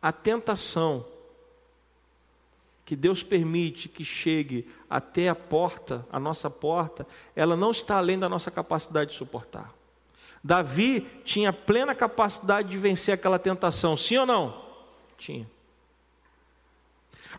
A 0.00 0.12
tentação 0.12 1.04
que 2.84 2.94
Deus 2.94 3.22
permite 3.22 3.88
que 3.88 4.04
chegue 4.04 4.68
até 4.88 5.28
a 5.28 5.34
porta, 5.34 6.06
a 6.12 6.20
nossa 6.20 6.50
porta, 6.50 7.06
ela 7.34 7.56
não 7.56 7.70
está 7.70 7.96
além 7.96 8.18
da 8.18 8.28
nossa 8.28 8.50
capacidade 8.50 9.12
de 9.12 9.16
suportar. 9.16 9.72
Davi 10.42 11.00
tinha 11.24 11.52
plena 11.52 11.94
capacidade 11.94 12.68
de 12.68 12.76
vencer 12.76 13.14
aquela 13.14 13.38
tentação, 13.38 13.96
sim 13.96 14.18
ou 14.18 14.26
não? 14.26 14.62
Tinha. 15.16 15.50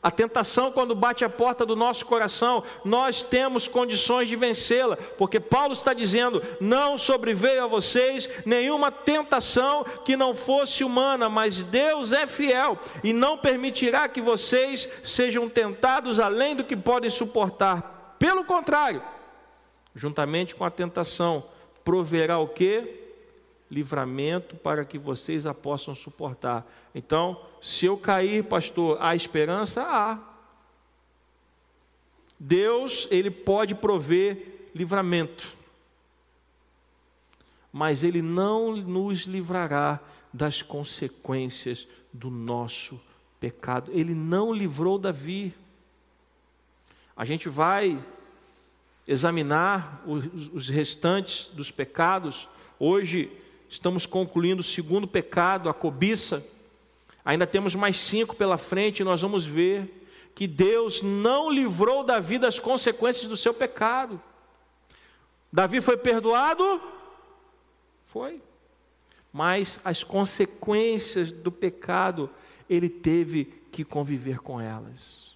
A 0.05 0.11
tentação, 0.11 0.71
quando 0.71 0.93
bate 0.93 1.25
a 1.25 1.29
porta 1.29 1.65
do 1.65 1.75
nosso 1.75 2.05
coração, 2.05 2.63
nós 2.83 3.23
temos 3.23 3.67
condições 3.67 4.29
de 4.29 4.35
vencê-la, 4.35 4.97
porque 5.17 5.39
Paulo 5.39 5.73
está 5.73 5.95
dizendo: 5.95 6.43
não 6.61 6.95
sobreveio 6.95 7.63
a 7.63 7.67
vocês 7.67 8.29
nenhuma 8.45 8.91
tentação 8.91 9.83
que 10.05 10.15
não 10.15 10.35
fosse 10.35 10.83
humana, 10.83 11.27
mas 11.27 11.63
Deus 11.63 12.13
é 12.13 12.27
fiel 12.27 12.77
e 13.03 13.11
não 13.11 13.35
permitirá 13.35 14.07
que 14.07 14.21
vocês 14.21 14.87
sejam 15.03 15.49
tentados 15.49 16.19
além 16.19 16.55
do 16.55 16.63
que 16.63 16.77
podem 16.77 17.09
suportar. 17.09 18.15
Pelo 18.19 18.45
contrário, 18.45 19.01
juntamente 19.95 20.53
com 20.53 20.63
a 20.63 20.69
tentação, 20.69 21.45
proverá 21.83 22.37
o 22.37 22.47
que? 22.47 23.05
livramento 23.69 24.55
para 24.55 24.85
que 24.85 24.97
vocês 24.97 25.45
a 25.45 25.53
possam 25.53 25.95
suportar. 25.95 26.65
Então, 26.93 27.39
se 27.65 27.87
eu 27.87 27.97
cair, 27.97 28.43
pastor, 28.43 28.95
há 29.01 29.15
esperança? 29.15 29.81
Há. 29.81 30.19
Deus, 32.39 33.07
ele 33.09 33.31
pode 33.31 33.73
prover 33.73 34.69
livramento. 34.75 35.51
Mas 37.73 38.03
ele 38.03 38.21
não 38.21 38.75
nos 38.75 39.21
livrará 39.21 39.99
das 40.31 40.61
consequências 40.61 41.87
do 42.13 42.29
nosso 42.29 43.01
pecado. 43.39 43.89
Ele 43.95 44.13
não 44.13 44.53
livrou 44.53 44.99
Davi. 44.99 45.51
A 47.17 47.25
gente 47.25 47.49
vai 47.49 47.99
examinar 49.07 50.03
os 50.05 50.69
restantes 50.69 51.47
dos 51.47 51.71
pecados. 51.71 52.47
Hoje 52.77 53.31
Estamos 53.67 54.05
concluindo 54.05 54.61
o 54.61 54.63
segundo 54.63 55.07
pecado, 55.07 55.69
a 55.69 55.73
cobiça. 55.73 56.45
Ainda 57.25 57.47
temos 57.47 57.73
mais 57.73 57.99
cinco 57.99 58.35
pela 58.35 58.55
frente 58.55 58.99
e 58.99 59.03
nós 59.03 59.19
vamos 59.19 59.45
ver 59.45 60.07
que 60.35 60.45
Deus 60.45 61.01
não 61.01 61.49
livrou 61.49 62.03
Davi 62.03 62.37
das 62.37 62.59
consequências 62.59 63.27
do 63.27 63.35
seu 63.35 63.51
pecado. 63.51 64.21
Davi 65.51 65.81
foi 65.81 65.97
perdoado? 65.97 66.81
Foi. 68.05 68.41
Mas 69.33 69.79
as 69.83 70.03
consequências 70.03 71.31
do 71.31 71.51
pecado, 71.51 72.29
ele 72.69 72.89
teve 72.89 73.45
que 73.71 73.83
conviver 73.83 74.39
com 74.39 74.61
elas. 74.61 75.35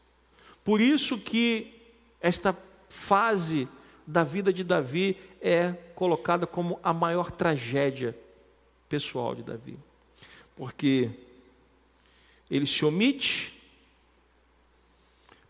Por 0.64 0.80
isso 0.80 1.18
que 1.18 1.74
esta 2.22 2.56
fase 2.88 3.68
da 4.06 4.24
vida 4.24 4.54
de 4.54 4.64
Davi 4.64 5.18
é 5.42 5.74
colocada 5.96 6.46
como 6.46 6.80
a 6.84 6.94
maior 6.94 7.32
tragédia 7.32 8.16
pessoal 8.88 9.34
de 9.34 9.44
Davi. 9.44 9.78
Porque 10.56 11.10
ele 12.50 12.66
se 12.66 12.84
omite, 12.84 13.54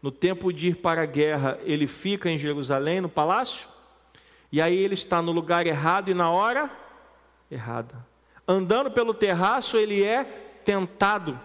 no 0.02 0.12
tempo 0.12 0.52
de 0.52 0.70
ir 0.70 0.76
para 0.78 1.02
a 1.04 1.06
guerra, 1.06 1.60
ele 1.64 1.86
fica 1.86 2.30
em 2.30 2.38
Jerusalém, 2.38 3.02
no 3.02 3.10
palácio, 3.10 3.68
e 4.52 4.62
aí 4.62 4.78
ele 4.78 4.94
está 4.94 5.22
no 5.22 5.32
lugar 5.32 5.68
errado 5.68 6.10
e 6.10 6.14
na 6.14 6.32
hora 6.32 6.72
errada. 7.52 8.06
Andando 8.48 8.90
pelo 8.90 9.14
terraço, 9.14 9.78
ele 9.78 10.04
é 10.04 10.24
tentado. 10.66 11.40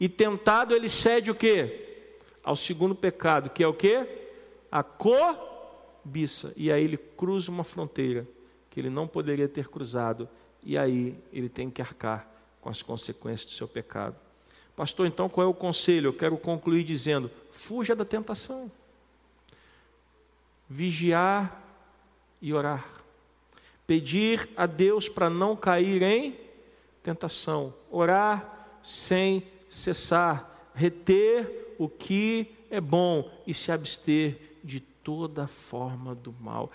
E 0.00 0.08
tentado 0.08 0.74
ele 0.74 0.88
cede 0.88 1.30
o 1.30 1.34
quê? 1.34 2.14
Ao 2.42 2.56
segundo 2.56 2.94
pecado, 2.94 3.50
que 3.50 3.62
é 3.62 3.68
o 3.68 3.74
quê? 3.74 4.06
A 4.70 4.82
cor 4.82 5.46
biça, 6.04 6.52
e 6.56 6.70
aí 6.70 6.84
ele 6.84 6.96
cruza 6.96 7.50
uma 7.50 7.64
fronteira 7.64 8.26
que 8.70 8.80
ele 8.80 8.90
não 8.90 9.06
poderia 9.06 9.48
ter 9.48 9.68
cruzado, 9.68 10.28
e 10.62 10.76
aí 10.76 11.16
ele 11.32 11.48
tem 11.48 11.70
que 11.70 11.82
arcar 11.82 12.28
com 12.60 12.68
as 12.68 12.82
consequências 12.82 13.50
do 13.50 13.56
seu 13.56 13.68
pecado. 13.68 14.16
Pastor, 14.76 15.06
então 15.06 15.26
qual 15.26 15.46
é 15.46 15.50
o 15.50 15.54
conselho? 15.54 16.08
Eu 16.08 16.12
quero 16.12 16.36
concluir 16.36 16.84
dizendo: 16.84 17.30
fuja 17.50 17.96
da 17.96 18.04
tentação. 18.04 18.70
Vigiar 20.68 21.62
e 22.42 22.52
orar. 22.52 22.86
Pedir 23.86 24.50
a 24.54 24.66
Deus 24.66 25.08
para 25.08 25.30
não 25.30 25.56
cair 25.56 26.02
em 26.02 26.38
tentação. 27.02 27.72
Orar 27.90 28.78
sem 28.82 29.42
cessar. 29.70 30.70
Reter 30.74 31.74
o 31.78 31.88
que 31.88 32.54
é 32.70 32.80
bom 32.80 33.30
e 33.46 33.54
se 33.54 33.72
abster 33.72 34.58
de 34.62 34.80
toda 34.80 35.46
forma 35.46 36.14
do 36.14 36.34
mal. 36.38 36.70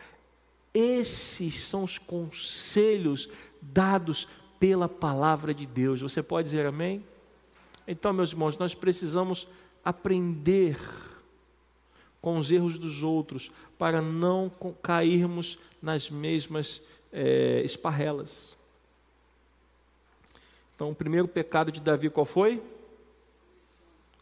Esses 0.73 1.63
são 1.65 1.83
os 1.83 1.99
conselhos 1.99 3.29
dados 3.61 4.27
pela 4.59 4.87
palavra 4.89 5.53
de 5.53 5.67
Deus. 5.67 6.01
Você 6.01 6.23
pode 6.23 6.45
dizer 6.45 6.65
amém? 6.65 7.03
Então, 7.91 8.13
meus 8.13 8.31
irmãos, 8.31 8.57
nós 8.57 8.73
precisamos 8.73 9.45
aprender 9.83 10.79
com 12.21 12.37
os 12.37 12.49
erros 12.49 12.79
dos 12.79 13.03
outros 13.03 13.51
para 13.77 14.01
não 14.01 14.49
cairmos 14.81 15.59
nas 15.81 16.09
mesmas 16.09 16.81
é, 17.11 17.61
esparrelas. 17.65 18.55
Então, 20.73 20.91
o 20.91 20.95
primeiro 20.95 21.27
pecado 21.27 21.69
de 21.69 21.81
Davi 21.81 22.09
qual 22.09 22.25
foi? 22.25 22.63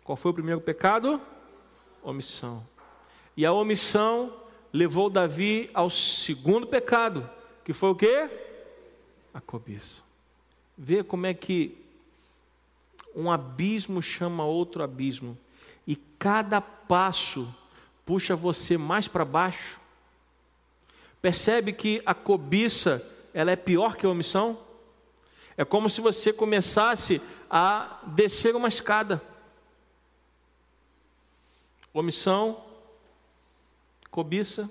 Qual 0.03 0.15
foi 0.15 0.31
o 0.31 0.33
primeiro 0.33 0.59
pecado? 0.59 1.21
Omissão. 2.01 2.65
E 3.37 3.45
a 3.45 3.53
omissão 3.53 4.35
levou 4.73 5.11
Davi 5.11 5.69
ao 5.75 5.91
segundo 5.91 6.65
pecado, 6.65 7.29
que 7.63 7.71
foi 7.71 7.91
o 7.91 7.95
quê? 7.95 8.31
A 9.31 9.39
cobiça. 9.39 10.01
Vê 10.75 11.03
como 11.03 11.27
é 11.27 11.35
que 11.35 11.77
um 13.19 13.29
abismo 13.29 14.01
chama 14.01 14.45
outro 14.45 14.81
abismo, 14.81 15.37
e 15.85 15.95
cada 15.95 16.61
passo 16.61 17.53
puxa 18.05 18.35
você 18.35 18.77
mais 18.77 19.07
para 19.07 19.25
baixo. 19.25 19.79
Percebe 21.21 21.73
que 21.73 22.01
a 22.05 22.13
cobiça, 22.13 23.05
ela 23.33 23.51
é 23.51 23.55
pior 23.55 23.97
que 23.97 24.05
a 24.05 24.09
omissão? 24.09 24.57
É 25.57 25.65
como 25.65 25.89
se 25.89 25.99
você 25.99 26.31
começasse 26.31 27.21
a 27.49 27.99
descer 28.07 28.55
uma 28.55 28.69
escada. 28.69 29.21
Omissão 31.93 32.63
cobiça, 34.09 34.69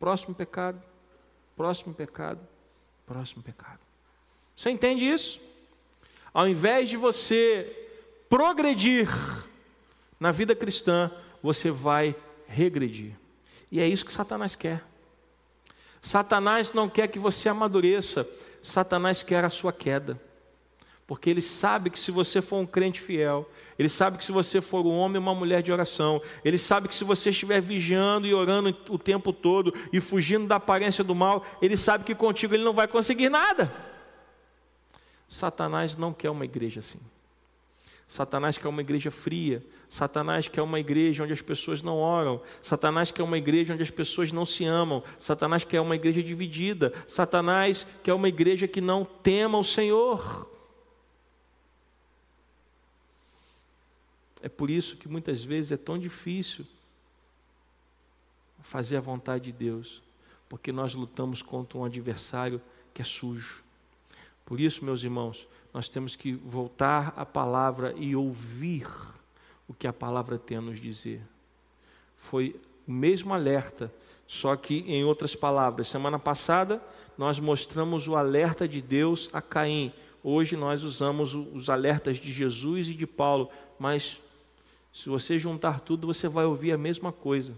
próximo 0.00 0.34
pecado, 0.34 0.80
próximo 1.54 1.92
pecado, 1.92 2.40
próximo 3.06 3.42
pecado. 3.42 3.80
Você 4.56 4.70
entende 4.70 5.04
isso? 5.04 5.40
Ao 6.36 6.46
invés 6.46 6.90
de 6.90 6.98
você 6.98 7.88
progredir 8.28 9.08
na 10.20 10.30
vida 10.30 10.54
cristã, 10.54 11.10
você 11.42 11.70
vai 11.70 12.14
regredir. 12.46 13.14
E 13.72 13.80
é 13.80 13.88
isso 13.88 14.04
que 14.04 14.12
Satanás 14.12 14.54
quer. 14.54 14.84
Satanás 16.02 16.74
não 16.74 16.90
quer 16.90 17.08
que 17.08 17.18
você 17.18 17.48
amadureça, 17.48 18.28
Satanás 18.60 19.22
quer 19.22 19.46
a 19.46 19.48
sua 19.48 19.72
queda. 19.72 20.20
Porque 21.06 21.30
ele 21.30 21.40
sabe 21.40 21.88
que 21.88 21.98
se 21.98 22.10
você 22.10 22.42
for 22.42 22.58
um 22.58 22.66
crente 22.66 23.00
fiel, 23.00 23.50
ele 23.78 23.88
sabe 23.88 24.18
que 24.18 24.24
se 24.24 24.30
você 24.30 24.60
for 24.60 24.84
um 24.84 24.94
homem 24.94 25.16
ou 25.16 25.22
uma 25.22 25.34
mulher 25.34 25.62
de 25.62 25.72
oração, 25.72 26.20
ele 26.44 26.58
sabe 26.58 26.86
que 26.86 26.94
se 26.94 27.02
você 27.02 27.30
estiver 27.30 27.62
vigiando 27.62 28.26
e 28.26 28.34
orando 28.34 28.76
o 28.90 28.98
tempo 28.98 29.32
todo 29.32 29.72
e 29.90 30.02
fugindo 30.02 30.46
da 30.46 30.56
aparência 30.56 31.02
do 31.02 31.14
mal, 31.14 31.42
ele 31.62 31.78
sabe 31.78 32.04
que 32.04 32.14
contigo 32.14 32.54
ele 32.54 32.62
não 32.62 32.74
vai 32.74 32.86
conseguir 32.86 33.30
nada. 33.30 33.95
Satanás 35.28 35.96
não 35.96 36.12
quer 36.12 36.30
uma 36.30 36.44
igreja 36.44 36.80
assim. 36.80 37.00
Satanás 38.06 38.56
quer 38.56 38.68
uma 38.68 38.80
igreja 38.80 39.10
fria. 39.10 39.64
Satanás 39.88 40.46
quer 40.46 40.62
uma 40.62 40.78
igreja 40.78 41.24
onde 41.24 41.32
as 41.32 41.42
pessoas 41.42 41.82
não 41.82 41.96
oram. 41.98 42.40
Satanás 42.62 43.10
quer 43.10 43.22
uma 43.22 43.36
igreja 43.36 43.74
onde 43.74 43.82
as 43.82 43.90
pessoas 43.90 44.30
não 44.30 44.44
se 44.44 44.64
amam. 44.64 45.02
Satanás 45.18 45.64
quer 45.64 45.80
uma 45.80 45.96
igreja 45.96 46.22
dividida. 46.22 46.92
Satanás 47.08 47.84
quer 48.04 48.14
uma 48.14 48.28
igreja 48.28 48.68
que 48.68 48.80
não 48.80 49.04
tema 49.04 49.58
o 49.58 49.64
Senhor. 49.64 50.48
É 54.40 54.48
por 54.48 54.70
isso 54.70 54.96
que 54.96 55.08
muitas 55.08 55.42
vezes 55.42 55.72
é 55.72 55.76
tão 55.76 55.98
difícil 55.98 56.64
fazer 58.62 58.96
a 58.96 59.00
vontade 59.00 59.46
de 59.46 59.52
Deus, 59.52 60.02
porque 60.48 60.70
nós 60.70 60.94
lutamos 60.94 61.42
contra 61.42 61.78
um 61.78 61.84
adversário 61.84 62.60
que 62.94 63.02
é 63.02 63.04
sujo. 63.04 63.65
Por 64.46 64.60
isso, 64.60 64.84
meus 64.84 65.02
irmãos, 65.02 65.46
nós 65.74 65.88
temos 65.88 66.14
que 66.16 66.32
voltar 66.32 67.12
à 67.16 67.26
palavra 67.26 67.92
e 67.98 68.14
ouvir 68.14 68.86
o 69.68 69.74
que 69.74 69.86
a 69.86 69.92
palavra 69.92 70.38
tem 70.38 70.56
a 70.56 70.60
nos 70.60 70.80
dizer. 70.80 71.20
Foi 72.16 72.58
o 72.86 72.92
mesmo 72.92 73.34
alerta, 73.34 73.92
só 74.26 74.54
que 74.56 74.84
em 74.86 75.04
outras 75.04 75.34
palavras. 75.34 75.88
Semana 75.88 76.18
passada 76.18 76.80
nós 77.18 77.40
mostramos 77.40 78.06
o 78.06 78.14
alerta 78.14 78.68
de 78.68 78.80
Deus 78.80 79.28
a 79.32 79.42
Caim. 79.42 79.92
Hoje 80.22 80.56
nós 80.56 80.84
usamos 80.84 81.34
os 81.34 81.68
alertas 81.68 82.16
de 82.18 82.32
Jesus 82.32 82.88
e 82.88 82.94
de 82.94 83.06
Paulo, 83.06 83.50
mas 83.78 84.20
se 84.94 85.08
você 85.08 85.38
juntar 85.38 85.80
tudo, 85.80 86.06
você 86.06 86.28
vai 86.28 86.44
ouvir 86.44 86.72
a 86.72 86.78
mesma 86.78 87.12
coisa. 87.12 87.52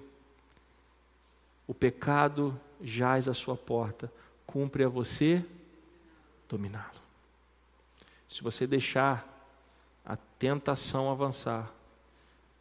O 1.66 1.74
pecado 1.74 2.59
jaz 2.82 3.28
à 3.28 3.34
sua 3.34 3.57
porta, 3.57 4.11
cumpre 4.47 4.84
a 4.84 4.89
você 4.89 5.45
dominá-lo. 6.49 7.01
Se 8.28 8.42
você 8.42 8.66
deixar 8.66 9.26
a 10.05 10.16
tentação 10.38 11.11
avançar, 11.11 11.70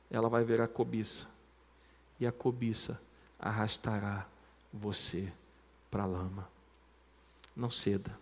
ela 0.10 0.30
vai 0.30 0.44
ver 0.44 0.62
a 0.62 0.68
cobiça, 0.68 1.28
e 2.20 2.26
a 2.26 2.32
cobiça 2.32 3.00
arrastará 3.40 4.26
você 4.74 5.32
para 5.90 6.04
a 6.04 6.08
lama. 6.08 6.48
Não 7.56 7.70
ceda. 7.70 8.18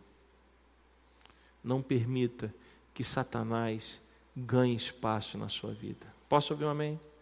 Não 1.63 1.82
permita 1.82 2.53
que 2.93 3.03
Satanás 3.03 4.01
ganhe 4.36 4.76
espaço 4.76 5.38
na 5.38 5.49
sua 5.49 5.74
vida. 5.74 6.05
Posso 6.30 6.53
ouvir 6.53 6.66
um 6.66 6.70
amém? 6.70 6.99